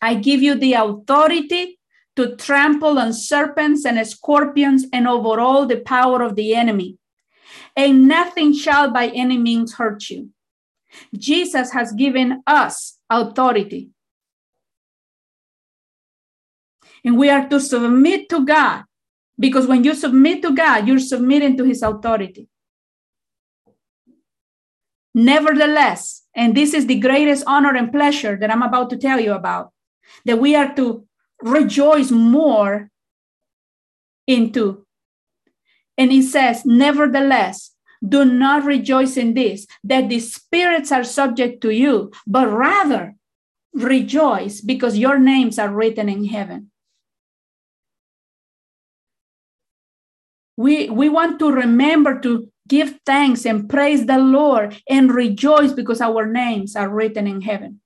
[0.01, 1.79] I give you the authority
[2.15, 6.97] to trample on serpents and scorpions and over all the power of the enemy.
[7.75, 10.29] And nothing shall by any means hurt you.
[11.13, 13.89] Jesus has given us authority.
[17.03, 18.83] And we are to submit to God
[19.39, 22.47] because when you submit to God, you're submitting to his authority.
[25.13, 29.33] Nevertheless, and this is the greatest honor and pleasure that I'm about to tell you
[29.33, 29.71] about,
[30.25, 31.07] that we are to
[31.41, 32.89] rejoice more
[34.27, 34.85] into.
[35.97, 37.71] And he says, Nevertheless,
[38.07, 43.15] do not rejoice in this, that the spirits are subject to you, but rather
[43.73, 46.71] rejoice because your names are written in heaven.
[50.55, 56.01] We, we want to remember to give thanks and praise the Lord and rejoice because
[56.01, 57.81] our names are written in heaven.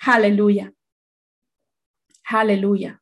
[0.00, 0.72] Hallelujah.
[2.22, 2.98] Hallelujah.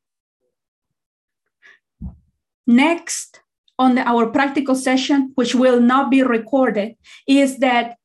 [2.66, 3.40] Next,
[3.78, 6.96] on the, our practical session, which will not be recorded,
[7.26, 7.96] is that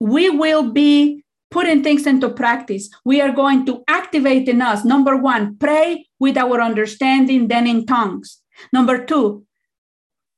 [0.00, 2.90] we will be putting things into practice.
[3.04, 7.86] We are going to activate in us, number one, pray with our understanding, then in
[7.86, 8.40] tongues.
[8.72, 9.46] Number two,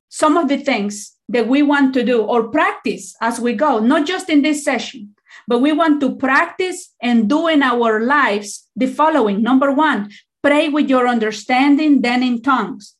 [0.08, 4.06] some of the things that we want to do or practice as we go, not
[4.06, 5.14] just in this session,
[5.48, 9.42] but we want to practice and do in our lives the following.
[9.42, 10.10] Number one,
[10.42, 12.95] pray with your understanding, then in tongues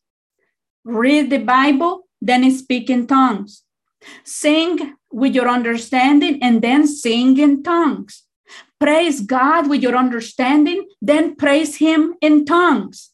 [0.87, 3.63] read the Bible, then speak in tongues.
[4.25, 8.23] Sing with your understanding and then sing in tongues.
[8.79, 13.11] Praise God with your understanding, then praise Him in tongues.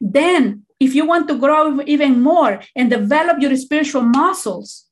[0.00, 4.86] Then, if you want to grow even more and develop your spiritual muscles,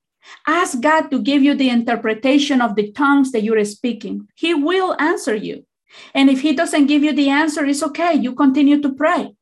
[0.46, 4.28] ask God to give you the interpretation of the tongues that you're speaking.
[4.34, 5.64] He will answer you.
[6.14, 8.14] And if He doesn't give you the answer, it's okay.
[8.14, 9.35] You continue to pray.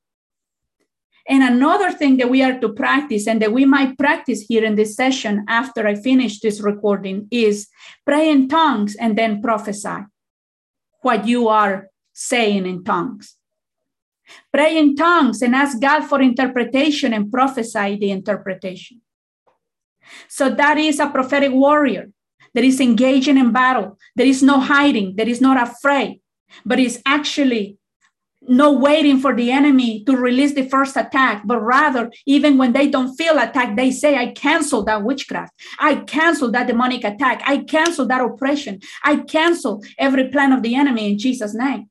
[1.27, 4.75] And another thing that we are to practice and that we might practice here in
[4.75, 7.69] this session after I finish this recording is
[8.05, 10.05] pray in tongues and then prophesy
[11.01, 13.37] what you are saying in tongues.
[14.53, 19.01] Pray in tongues and ask God for interpretation and prophesy the interpretation.
[20.29, 22.11] So that is a prophetic warrior
[22.55, 23.99] that is engaging in battle.
[24.15, 26.21] There is no hiding, that is not afraid,
[26.65, 27.79] but is actually
[28.49, 32.89] no waiting for the enemy to release the first attack, but rather, even when they
[32.89, 35.53] don't feel attacked, they say, I cancel that witchcraft.
[35.79, 37.43] I cancel that demonic attack.
[37.47, 38.81] I cancel that oppression.
[39.03, 41.91] I cancel every plan of the enemy in Jesus' name.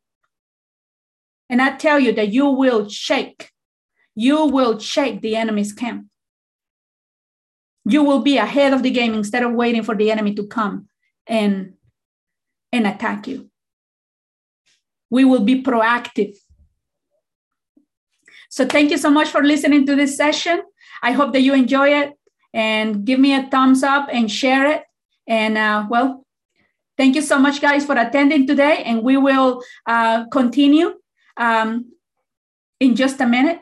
[1.49, 3.51] And I tell you that you will shake,
[4.15, 6.07] you will shake the enemy's camp.
[7.85, 10.87] You will be ahead of the game instead of waiting for the enemy to come
[11.27, 11.73] and,
[12.71, 13.49] and attack you.
[15.09, 16.35] We will be proactive.
[18.53, 20.61] So thank you so much for listening to this session.
[21.01, 22.13] I hope that you enjoy it
[22.53, 24.83] and give me a thumbs up and share it.
[25.25, 26.23] And uh, well,
[26.95, 28.83] thank you so much, guys, for attending today.
[28.85, 30.93] And we will uh, continue
[31.35, 31.93] um,
[32.79, 33.61] in just a minute.